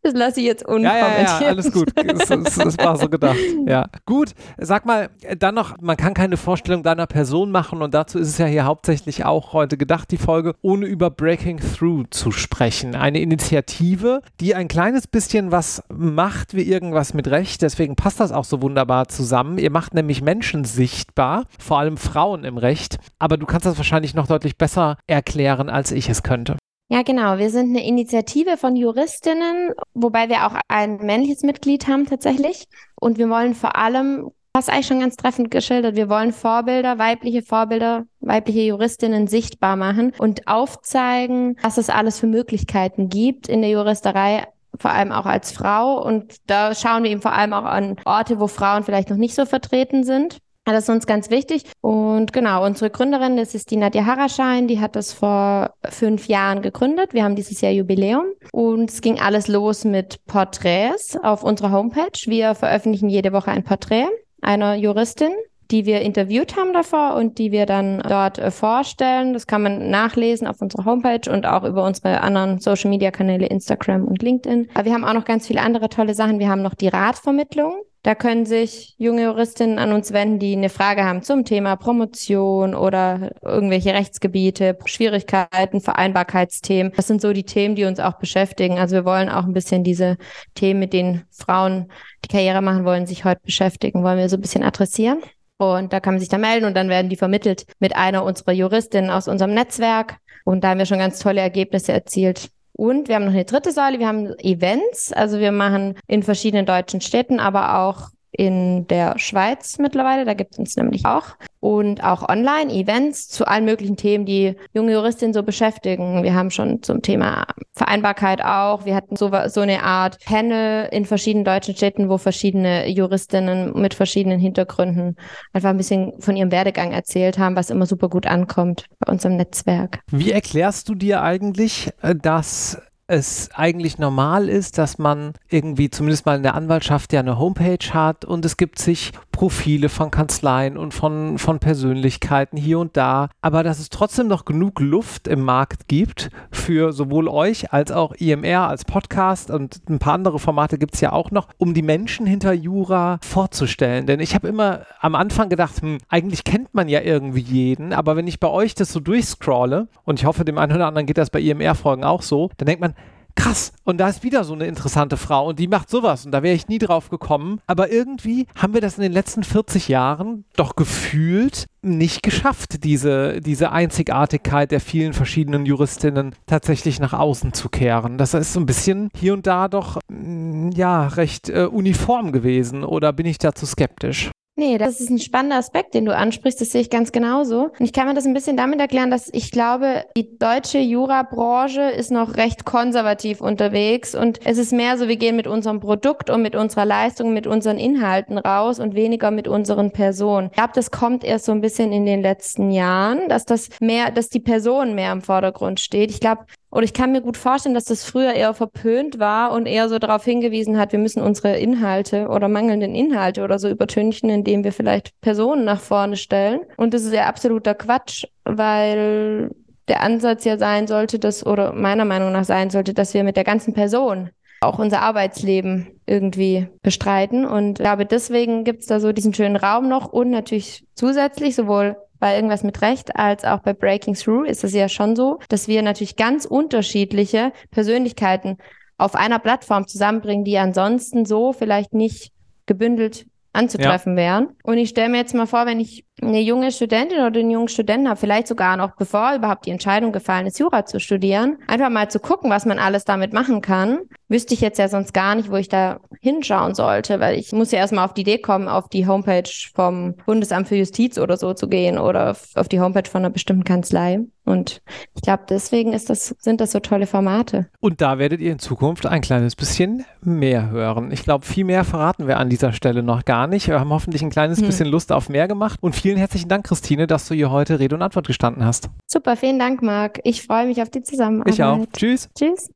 Das 0.02 0.14
lasse 0.14 0.40
ich 0.40 0.46
jetzt 0.46 0.64
unkommentiert. 0.64 1.28
Ja, 1.28 1.40
ja, 1.40 1.40
ja, 1.42 1.48
alles 1.48 1.72
gut. 1.72 1.92
Das, 1.94 2.28
das, 2.28 2.54
das, 2.54 2.78
war 2.78 2.96
so 2.96 3.08
gedacht. 3.08 3.36
Ja. 3.66 3.86
Gut, 4.06 4.34
sag 4.56 4.86
mal, 4.86 5.10
dann 5.38 5.54
noch, 5.54 5.76
man 5.80 5.96
kann 5.96 6.14
keine 6.14 6.36
Vorstellung 6.36 6.82
deiner 6.82 7.06
Person 7.06 7.50
machen 7.50 7.82
und 7.82 7.92
dazu 7.92 8.18
ist 8.18 8.28
es 8.28 8.38
ja 8.38 8.46
hier 8.46 8.64
hauptsächlich 8.64 9.24
auch 9.24 9.52
heute 9.52 9.76
gedacht, 9.76 10.10
die 10.10 10.16
Folge, 10.16 10.54
ohne 10.62 10.86
über 10.86 11.10
Breaking 11.10 11.58
Through 11.58 12.04
zu 12.10 12.32
sprechen. 12.32 12.94
Eine 12.94 13.20
Initiative, 13.20 14.22
die 14.40 14.54
ein 14.54 14.68
kleines 14.68 15.06
bisschen 15.06 15.52
was 15.52 15.82
macht 15.92 16.54
wie 16.54 16.62
irgendwas 16.62 17.12
mit 17.12 17.28
Recht. 17.28 17.62
Deswegen 17.62 17.94
passt 17.94 18.20
das 18.20 18.32
auch 18.32 18.44
so 18.44 18.62
wunderbar 18.62 19.08
zusammen. 19.08 19.58
Ihr 19.58 19.70
macht 19.70 19.92
nämlich 19.92 20.22
Menschen 20.22 20.64
sichtbar, 20.64 21.44
vor 21.58 21.78
allem 21.78 21.98
Frauen 21.98 22.44
im 22.44 22.56
Recht. 22.56 22.98
Aber 23.18 23.36
du 23.36 23.44
kannst 23.44 23.66
das 23.66 23.76
wahrscheinlich 23.76 24.14
noch 24.14 24.26
deutlich 24.26 24.56
besser 24.56 24.96
erklären, 25.06 25.68
als 25.68 25.92
ich 25.92 26.08
es 26.08 26.22
könnte. 26.22 26.56
Ja, 26.92 27.02
genau. 27.02 27.38
Wir 27.38 27.50
sind 27.50 27.68
eine 27.68 27.86
Initiative 27.86 28.56
von 28.56 28.74
Juristinnen, 28.74 29.74
wobei 29.94 30.28
wir 30.28 30.44
auch 30.44 30.56
ein 30.66 30.96
männliches 30.96 31.44
Mitglied 31.44 31.86
haben 31.86 32.06
tatsächlich. 32.06 32.66
Und 32.96 33.16
wir 33.16 33.30
wollen 33.30 33.54
vor 33.54 33.76
allem, 33.76 34.32
das 34.52 34.68
eigentlich 34.68 34.88
schon 34.88 34.98
ganz 34.98 35.14
treffend 35.14 35.52
geschildert, 35.52 35.94
wir 35.94 36.08
wollen 36.08 36.32
Vorbilder, 36.32 36.98
weibliche 36.98 37.42
Vorbilder, 37.42 38.06
weibliche 38.18 38.62
Juristinnen 38.62 39.28
sichtbar 39.28 39.76
machen 39.76 40.12
und 40.18 40.48
aufzeigen, 40.48 41.56
was 41.62 41.78
es 41.78 41.90
alles 41.90 42.18
für 42.18 42.26
Möglichkeiten 42.26 43.08
gibt 43.08 43.48
in 43.48 43.60
der 43.62 43.70
Juristerei 43.70 44.48
vor 44.76 44.90
allem 44.90 45.12
auch 45.12 45.26
als 45.26 45.52
Frau. 45.52 46.02
Und 46.02 46.38
da 46.46 46.74
schauen 46.74 47.04
wir 47.04 47.10
eben 47.12 47.22
vor 47.22 47.34
allem 47.34 47.52
auch 47.52 47.66
an 47.66 47.98
Orte, 48.04 48.40
wo 48.40 48.48
Frauen 48.48 48.82
vielleicht 48.82 49.10
noch 49.10 49.16
nicht 49.16 49.36
so 49.36 49.46
vertreten 49.46 50.02
sind. 50.02 50.38
Das 50.72 50.84
ist 50.84 50.90
uns 50.90 51.06
ganz 51.06 51.30
wichtig. 51.30 51.64
Und 51.80 52.32
genau, 52.32 52.64
unsere 52.64 52.90
Gründerin, 52.90 53.36
das 53.36 53.54
ist 53.54 53.70
die 53.70 53.76
Nadja 53.76 54.04
Haraschein, 54.04 54.68
die 54.68 54.80
hat 54.80 54.96
das 54.96 55.12
vor 55.12 55.74
fünf 55.88 56.28
Jahren 56.28 56.62
gegründet. 56.62 57.14
Wir 57.14 57.24
haben 57.24 57.36
dieses 57.36 57.60
Jahr 57.60 57.72
Jubiläum. 57.72 58.26
Und 58.52 58.90
es 58.90 59.00
ging 59.00 59.20
alles 59.20 59.48
los 59.48 59.84
mit 59.84 60.24
Porträts 60.26 61.16
auf 61.16 61.42
unserer 61.42 61.72
Homepage. 61.72 62.18
Wir 62.26 62.54
veröffentlichen 62.54 63.08
jede 63.08 63.32
Woche 63.32 63.50
ein 63.50 63.64
Porträt 63.64 64.08
einer 64.42 64.74
Juristin 64.74 65.32
die 65.70 65.86
wir 65.86 66.00
interviewt 66.00 66.56
haben 66.56 66.72
davor 66.72 67.14
und 67.14 67.38
die 67.38 67.52
wir 67.52 67.66
dann 67.66 68.02
dort 68.06 68.38
äh, 68.38 68.50
vorstellen. 68.50 69.32
Das 69.32 69.46
kann 69.46 69.62
man 69.62 69.90
nachlesen 69.90 70.46
auf 70.46 70.60
unserer 70.60 70.84
Homepage 70.84 71.30
und 71.30 71.46
auch 71.46 71.64
über 71.64 71.84
unsere 71.84 72.20
anderen 72.20 72.58
Social 72.60 72.90
Media 72.90 73.10
Kanäle 73.10 73.46
Instagram 73.46 74.04
und 74.04 74.22
LinkedIn. 74.22 74.68
Aber 74.74 74.84
wir 74.84 74.92
haben 74.92 75.04
auch 75.04 75.14
noch 75.14 75.24
ganz 75.24 75.46
viele 75.46 75.62
andere 75.62 75.88
tolle 75.88 76.14
Sachen. 76.14 76.38
Wir 76.38 76.48
haben 76.48 76.62
noch 76.62 76.74
die 76.74 76.88
Ratvermittlung. 76.88 77.82
Da 78.02 78.14
können 78.14 78.46
sich 78.46 78.94
junge 78.96 79.24
Juristinnen 79.24 79.78
an 79.78 79.92
uns 79.92 80.10
wenden, 80.12 80.38
die 80.38 80.56
eine 80.56 80.70
Frage 80.70 81.04
haben 81.04 81.22
zum 81.22 81.44
Thema 81.44 81.76
Promotion 81.76 82.74
oder 82.74 83.32
irgendwelche 83.42 83.92
Rechtsgebiete, 83.92 84.78
Schwierigkeiten, 84.86 85.82
Vereinbarkeitsthemen. 85.82 86.94
Das 86.96 87.08
sind 87.08 87.20
so 87.20 87.34
die 87.34 87.44
Themen, 87.44 87.74
die 87.74 87.84
uns 87.84 88.00
auch 88.00 88.18
beschäftigen. 88.18 88.78
Also 88.78 88.96
wir 88.96 89.04
wollen 89.04 89.28
auch 89.28 89.44
ein 89.44 89.52
bisschen 89.52 89.84
diese 89.84 90.16
Themen, 90.54 90.80
mit 90.80 90.94
denen 90.94 91.24
Frauen 91.30 91.92
die 92.24 92.28
Karriere 92.28 92.62
machen 92.62 92.86
wollen, 92.86 93.04
sich 93.04 93.26
heute 93.26 93.42
beschäftigen, 93.44 94.02
wollen 94.02 94.16
wir 94.16 94.30
so 94.30 94.38
ein 94.38 94.42
bisschen 94.42 94.64
adressieren. 94.64 95.18
Und 95.60 95.92
da 95.92 96.00
kann 96.00 96.14
man 96.14 96.20
sich 96.20 96.28
da 96.28 96.38
melden 96.38 96.64
und 96.64 96.74
dann 96.74 96.88
werden 96.88 97.10
die 97.10 97.16
vermittelt 97.16 97.66
mit 97.78 97.94
einer 97.94 98.24
unserer 98.24 98.52
Juristinnen 98.52 99.10
aus 99.10 99.28
unserem 99.28 99.52
Netzwerk. 99.52 100.16
Und 100.44 100.64
da 100.64 100.70
haben 100.70 100.78
wir 100.78 100.86
schon 100.86 100.98
ganz 100.98 101.18
tolle 101.18 101.40
Ergebnisse 101.40 101.92
erzielt. 101.92 102.50
Und 102.72 103.08
wir 103.08 103.16
haben 103.16 103.26
noch 103.26 103.32
eine 103.32 103.44
dritte 103.44 103.72
Säule, 103.72 103.98
wir 103.98 104.08
haben 104.08 104.38
Events. 104.38 105.12
Also 105.12 105.38
wir 105.38 105.52
machen 105.52 105.98
in 106.06 106.22
verschiedenen 106.22 106.64
deutschen 106.64 107.02
Städten, 107.02 107.38
aber 107.40 107.78
auch 107.80 108.08
in 108.32 108.86
der 108.86 109.18
Schweiz 109.18 109.78
mittlerweile, 109.78 110.24
da 110.24 110.34
gibt 110.34 110.52
es 110.52 110.58
uns 110.58 110.76
nämlich 110.76 111.04
auch. 111.04 111.36
Und 111.58 112.02
auch 112.02 112.26
Online-Events 112.26 113.28
zu 113.28 113.46
allen 113.46 113.64
möglichen 113.66 113.96
Themen, 113.96 114.24
die 114.24 114.56
junge 114.72 114.92
Juristinnen 114.92 115.34
so 115.34 115.42
beschäftigen. 115.42 116.22
Wir 116.22 116.34
haben 116.34 116.50
schon 116.50 116.82
zum 116.82 117.02
Thema 117.02 117.46
Vereinbarkeit 117.72 118.42
auch. 118.42 118.86
Wir 118.86 118.94
hatten 118.94 119.16
so, 119.16 119.30
so 119.48 119.60
eine 119.60 119.82
Art 119.82 120.18
Panel 120.24 120.88
in 120.90 121.04
verschiedenen 121.04 121.44
deutschen 121.44 121.76
Städten, 121.76 122.08
wo 122.08 122.16
verschiedene 122.16 122.88
Juristinnen 122.88 123.78
mit 123.78 123.94
verschiedenen 123.94 124.40
Hintergründen 124.40 125.16
einfach 125.52 125.70
ein 125.70 125.76
bisschen 125.76 126.12
von 126.20 126.36
ihrem 126.36 126.52
Werdegang 126.52 126.92
erzählt 126.92 127.38
haben, 127.38 127.56
was 127.56 127.68
immer 127.68 127.86
super 127.86 128.08
gut 128.08 128.26
ankommt 128.26 128.86
bei 129.00 129.12
unserem 129.12 129.36
Netzwerk. 129.36 130.00
Wie 130.10 130.32
erklärst 130.32 130.88
du 130.88 130.94
dir 130.94 131.22
eigentlich, 131.22 131.90
äh, 132.00 132.14
dass 132.14 132.80
es 133.10 133.50
eigentlich 133.54 133.98
normal 133.98 134.48
ist, 134.48 134.78
dass 134.78 134.98
man 134.98 135.32
irgendwie 135.48 135.90
zumindest 135.90 136.26
mal 136.26 136.36
in 136.36 136.44
der 136.44 136.54
Anwaltschaft 136.54 137.12
ja 137.12 137.18
eine 137.18 137.38
Homepage 137.38 137.92
hat 137.92 138.24
und 138.24 138.44
es 138.44 138.56
gibt 138.56 138.78
sich 138.78 139.12
Profile 139.40 139.88
von 139.88 140.10
Kanzleien 140.10 140.76
und 140.76 140.92
von, 140.92 141.38
von 141.38 141.60
Persönlichkeiten 141.60 142.58
hier 142.58 142.78
und 142.78 142.94
da, 142.98 143.30
aber 143.40 143.62
dass 143.62 143.78
es 143.78 143.88
trotzdem 143.88 144.28
noch 144.28 144.44
genug 144.44 144.80
Luft 144.80 145.26
im 145.28 145.40
Markt 145.40 145.88
gibt 145.88 146.28
für 146.52 146.92
sowohl 146.92 147.26
euch 147.26 147.72
als 147.72 147.90
auch 147.90 148.12
IMR 148.12 148.68
als 148.68 148.84
Podcast 148.84 149.50
und 149.50 149.80
ein 149.88 149.98
paar 149.98 150.12
andere 150.12 150.38
Formate 150.38 150.76
gibt 150.76 150.92
es 150.92 151.00
ja 151.00 151.12
auch 151.12 151.30
noch, 151.30 151.48
um 151.56 151.72
die 151.72 151.80
Menschen 151.80 152.26
hinter 152.26 152.52
Jura 152.52 153.18
vorzustellen. 153.22 154.04
Denn 154.04 154.20
ich 154.20 154.34
habe 154.34 154.46
immer 154.46 154.84
am 155.00 155.14
Anfang 155.14 155.48
gedacht, 155.48 155.80
hm, 155.80 155.96
eigentlich 156.10 156.44
kennt 156.44 156.74
man 156.74 156.90
ja 156.90 157.00
irgendwie 157.00 157.40
jeden, 157.40 157.94
aber 157.94 158.16
wenn 158.16 158.26
ich 158.26 158.40
bei 158.40 158.48
euch 158.48 158.74
das 158.74 158.92
so 158.92 159.00
durchscrolle 159.00 159.88
und 160.04 160.20
ich 160.20 160.26
hoffe, 160.26 160.44
dem 160.44 160.58
einen 160.58 160.76
oder 160.76 160.86
anderen 160.86 161.06
geht 161.06 161.16
das 161.16 161.30
bei 161.30 161.40
IMR-Folgen 161.40 162.04
auch 162.04 162.20
so, 162.20 162.50
dann 162.58 162.66
denkt 162.66 162.82
man, 162.82 162.94
krass, 163.40 163.72
und 163.84 163.98
da 163.98 164.08
ist 164.08 164.22
wieder 164.22 164.44
so 164.44 164.52
eine 164.52 164.66
interessante 164.66 165.16
Frau 165.16 165.48
und 165.48 165.58
die 165.58 165.68
macht 165.68 165.88
sowas 165.88 166.26
und 166.26 166.32
da 166.32 166.42
wäre 166.42 166.54
ich 166.54 166.68
nie 166.68 166.78
drauf 166.78 167.08
gekommen. 167.08 167.60
Aber 167.66 167.90
irgendwie 167.90 168.46
haben 168.54 168.74
wir 168.74 168.80
das 168.80 168.96
in 168.96 169.02
den 169.02 169.12
letzten 169.12 169.44
40 169.44 169.88
Jahren 169.88 170.44
doch 170.56 170.76
gefühlt 170.76 171.66
nicht 171.82 172.22
geschafft, 172.22 172.84
diese, 172.84 173.40
diese 173.40 173.72
Einzigartigkeit 173.72 174.70
der 174.70 174.80
vielen 174.80 175.14
verschiedenen 175.14 175.64
Juristinnen 175.64 176.34
tatsächlich 176.46 177.00
nach 177.00 177.14
außen 177.14 177.54
zu 177.54 177.70
kehren. 177.70 178.18
Das 178.18 178.34
ist 178.34 178.52
so 178.52 178.60
ein 178.60 178.66
bisschen 178.66 179.08
hier 179.16 179.32
und 179.32 179.46
da 179.46 179.68
doch, 179.68 179.98
mm, 180.08 180.70
ja, 180.72 181.06
recht 181.08 181.48
äh, 181.48 181.64
uniform 181.64 182.32
gewesen 182.32 182.84
oder 182.84 183.12
bin 183.12 183.26
ich 183.26 183.38
dazu 183.38 183.64
skeptisch? 183.64 184.30
Nee, 184.60 184.76
das 184.76 185.00
ist 185.00 185.08
ein 185.08 185.18
spannender 185.18 185.56
Aspekt, 185.56 185.94
den 185.94 186.04
du 186.04 186.14
ansprichst. 186.14 186.60
Das 186.60 186.70
sehe 186.70 186.82
ich 186.82 186.90
ganz 186.90 187.12
genauso. 187.12 187.70
Und 187.78 187.80
ich 187.80 187.94
kann 187.94 188.06
mir 188.06 188.12
das 188.12 188.26
ein 188.26 188.34
bisschen 188.34 188.58
damit 188.58 188.78
erklären, 188.78 189.10
dass 189.10 189.30
ich 189.32 189.52
glaube, 189.52 190.04
die 190.18 190.36
deutsche 190.36 190.76
Jurabranche 190.76 191.80
ist 191.80 192.10
noch 192.10 192.36
recht 192.36 192.66
konservativ 192.66 193.40
unterwegs 193.40 194.14
und 194.14 194.38
es 194.44 194.58
ist 194.58 194.74
mehr 194.74 194.98
so, 194.98 195.08
wir 195.08 195.16
gehen 195.16 195.34
mit 195.34 195.46
unserem 195.46 195.80
Produkt 195.80 196.28
und 196.28 196.42
mit 196.42 196.54
unserer 196.54 196.84
Leistung, 196.84 197.32
mit 197.32 197.46
unseren 197.46 197.78
Inhalten 197.78 198.36
raus 198.36 198.80
und 198.80 198.94
weniger 198.94 199.30
mit 199.30 199.48
unseren 199.48 199.92
Personen. 199.92 200.48
Ich 200.48 200.56
glaube, 200.58 200.72
das 200.74 200.90
kommt 200.90 201.24
erst 201.24 201.46
so 201.46 201.52
ein 201.52 201.62
bisschen 201.62 201.90
in 201.90 202.04
den 202.04 202.20
letzten 202.20 202.70
Jahren, 202.70 203.30
dass 203.30 203.46
das 203.46 203.70
mehr, 203.80 204.10
dass 204.10 204.28
die 204.28 204.40
Person 204.40 204.94
mehr 204.94 205.12
im 205.12 205.22
Vordergrund 205.22 205.80
steht. 205.80 206.10
Ich 206.10 206.20
glaube, 206.20 206.44
oder 206.70 206.84
ich 206.84 206.92
kann 206.92 207.12
mir 207.12 207.20
gut 207.20 207.36
vorstellen, 207.36 207.74
dass 207.74 207.84
das 207.84 208.04
früher 208.04 208.32
eher 208.32 208.54
verpönt 208.54 209.18
war 209.18 209.52
und 209.52 209.66
eher 209.66 209.88
so 209.88 209.98
darauf 209.98 210.24
hingewiesen 210.24 210.78
hat, 210.78 210.92
wir 210.92 211.00
müssen 211.00 211.20
unsere 211.20 211.58
Inhalte 211.58 212.28
oder 212.28 212.48
mangelnden 212.48 212.94
Inhalte 212.94 213.42
oder 213.42 213.58
so 213.58 213.68
übertünchen, 213.68 214.30
indem 214.30 214.62
wir 214.62 214.72
vielleicht 214.72 215.20
Personen 215.20 215.64
nach 215.64 215.80
vorne 215.80 216.16
stellen. 216.16 216.60
Und 216.76 216.94
das 216.94 217.02
ist 217.02 217.12
ja 217.12 217.26
absoluter 217.26 217.74
Quatsch, 217.74 218.24
weil 218.44 219.50
der 219.88 220.02
Ansatz 220.02 220.44
ja 220.44 220.56
sein 220.58 220.86
sollte, 220.86 221.18
dass, 221.18 221.44
oder 221.44 221.72
meiner 221.72 222.04
Meinung 222.04 222.30
nach 222.30 222.44
sein 222.44 222.70
sollte, 222.70 222.94
dass 222.94 223.14
wir 223.14 223.24
mit 223.24 223.36
der 223.36 223.44
ganzen 223.44 223.74
Person 223.74 224.30
auch 224.60 224.78
unser 224.78 225.02
Arbeitsleben 225.02 225.88
irgendwie 226.06 226.68
bestreiten. 226.82 227.44
Und 227.44 227.80
ich 227.80 227.84
glaube, 227.84 228.06
deswegen 228.06 228.62
gibt 228.62 228.82
es 228.82 228.86
da 228.86 229.00
so 229.00 229.12
diesen 229.12 229.34
schönen 229.34 229.56
Raum 229.56 229.88
noch 229.88 230.12
und 230.12 230.30
natürlich 230.30 230.86
zusätzlich 230.94 231.56
sowohl 231.56 231.96
bei 232.20 232.36
irgendwas 232.36 232.62
mit 232.62 232.80
Recht 232.82 233.16
als 233.16 233.44
auch 233.44 233.60
bei 233.60 233.72
Breaking 233.72 234.14
Through 234.14 234.44
ist 234.44 234.62
es 234.62 234.74
ja 234.74 234.88
schon 234.88 235.16
so, 235.16 235.40
dass 235.48 235.66
wir 235.66 235.82
natürlich 235.82 236.16
ganz 236.16 236.44
unterschiedliche 236.44 237.52
Persönlichkeiten 237.70 238.58
auf 238.98 239.14
einer 239.14 239.38
Plattform 239.38 239.86
zusammenbringen, 239.88 240.44
die 240.44 240.58
ansonsten 240.58 241.24
so 241.24 241.52
vielleicht 241.52 241.94
nicht 241.94 242.32
gebündelt 242.66 243.26
anzutreffen 243.52 244.12
ja. 244.12 244.22
wären. 244.24 244.48
Und 244.62 244.78
ich 244.78 244.90
stelle 244.90 245.08
mir 245.08 245.16
jetzt 245.16 245.34
mal 245.34 245.46
vor, 245.46 245.66
wenn 245.66 245.80
ich 245.80 246.04
eine 246.22 246.40
junge 246.40 246.72
Studentin 246.72 247.18
oder 247.18 247.40
einen 247.40 247.50
jungen 247.50 247.68
Studenten 247.68 248.08
habe, 248.08 248.18
vielleicht 248.18 248.46
sogar 248.46 248.76
noch 248.76 248.96
bevor 248.96 249.34
überhaupt 249.34 249.66
die 249.66 249.70
Entscheidung 249.70 250.12
gefallen 250.12 250.46
ist, 250.46 250.58
Jura 250.58 250.86
zu 250.86 251.00
studieren, 251.00 251.58
einfach 251.66 251.90
mal 251.90 252.10
zu 252.10 252.20
gucken, 252.20 252.50
was 252.50 252.66
man 252.66 252.78
alles 252.78 253.04
damit 253.04 253.32
machen 253.32 253.60
kann, 253.60 254.00
wüsste 254.28 254.54
ich 254.54 254.60
jetzt 254.60 254.78
ja 254.78 254.88
sonst 254.88 255.12
gar 255.12 255.34
nicht, 255.34 255.50
wo 255.50 255.56
ich 255.56 255.68
da 255.68 256.00
hinschauen 256.20 256.74
sollte, 256.74 257.20
weil 257.20 257.38
ich 257.38 257.52
muss 257.52 257.72
ja 257.72 257.78
erstmal 257.78 258.04
auf 258.04 258.14
die 258.14 258.22
Idee 258.22 258.38
kommen, 258.38 258.68
auf 258.68 258.88
die 258.88 259.06
Homepage 259.06 259.50
vom 259.74 260.14
Bundesamt 260.26 260.68
für 260.68 260.76
Justiz 260.76 261.18
oder 261.18 261.36
so 261.36 261.52
zu 261.54 261.68
gehen 261.68 261.98
oder 261.98 262.36
auf 262.54 262.68
die 262.68 262.80
Homepage 262.80 263.08
von 263.10 263.22
einer 263.22 263.30
bestimmten 263.30 263.64
Kanzlei. 263.64 264.20
Und 264.44 264.82
ich 265.14 265.22
glaube, 265.22 265.44
deswegen 265.48 265.92
das, 265.92 266.34
sind 266.38 266.60
das 266.60 266.72
so 266.72 266.80
tolle 266.80 267.06
Formate. 267.06 267.68
Und 267.78 268.00
da 268.00 268.18
werdet 268.18 268.40
ihr 268.40 268.50
in 268.50 268.58
Zukunft 268.58 269.06
ein 269.06 269.20
kleines 269.20 269.54
bisschen 269.54 270.04
mehr 270.22 270.70
hören. 270.70 271.12
Ich 271.12 271.22
glaube, 271.22 271.46
viel 271.46 271.64
mehr 271.64 271.84
verraten 271.84 272.26
wir 272.26 272.38
an 272.38 272.48
dieser 272.48 272.72
Stelle 272.72 273.02
noch 273.02 273.24
gar 273.24 273.46
nicht. 273.46 273.68
Wir 273.68 273.78
haben 273.78 273.90
hoffentlich 273.90 274.22
ein 274.22 274.30
kleines 274.30 274.58
hm. 274.58 274.66
bisschen 274.66 274.88
Lust 274.88 275.12
auf 275.12 275.28
mehr 275.28 275.46
gemacht. 275.46 275.78
Und 275.80 275.94
vielen 276.10 276.18
herzlichen 276.18 276.48
Dank, 276.48 276.66
Christine, 276.66 277.06
dass 277.06 277.28
du 277.28 277.34
hier 277.34 277.52
heute 277.52 277.78
Rede 277.78 277.94
und 277.94 278.02
Antwort 278.02 278.26
gestanden 278.26 278.64
hast. 278.64 278.90
Super, 279.06 279.36
vielen 279.36 279.60
Dank, 279.60 279.80
Marc. 279.80 280.18
Ich 280.24 280.42
freue 280.42 280.66
mich 280.66 280.82
auf 280.82 280.90
die 280.90 281.02
Zusammenarbeit. 281.02 281.54
Ich 281.54 281.62
auch. 281.62 281.86
Tschüss. 281.96 282.28
Tschüss. 282.36 282.68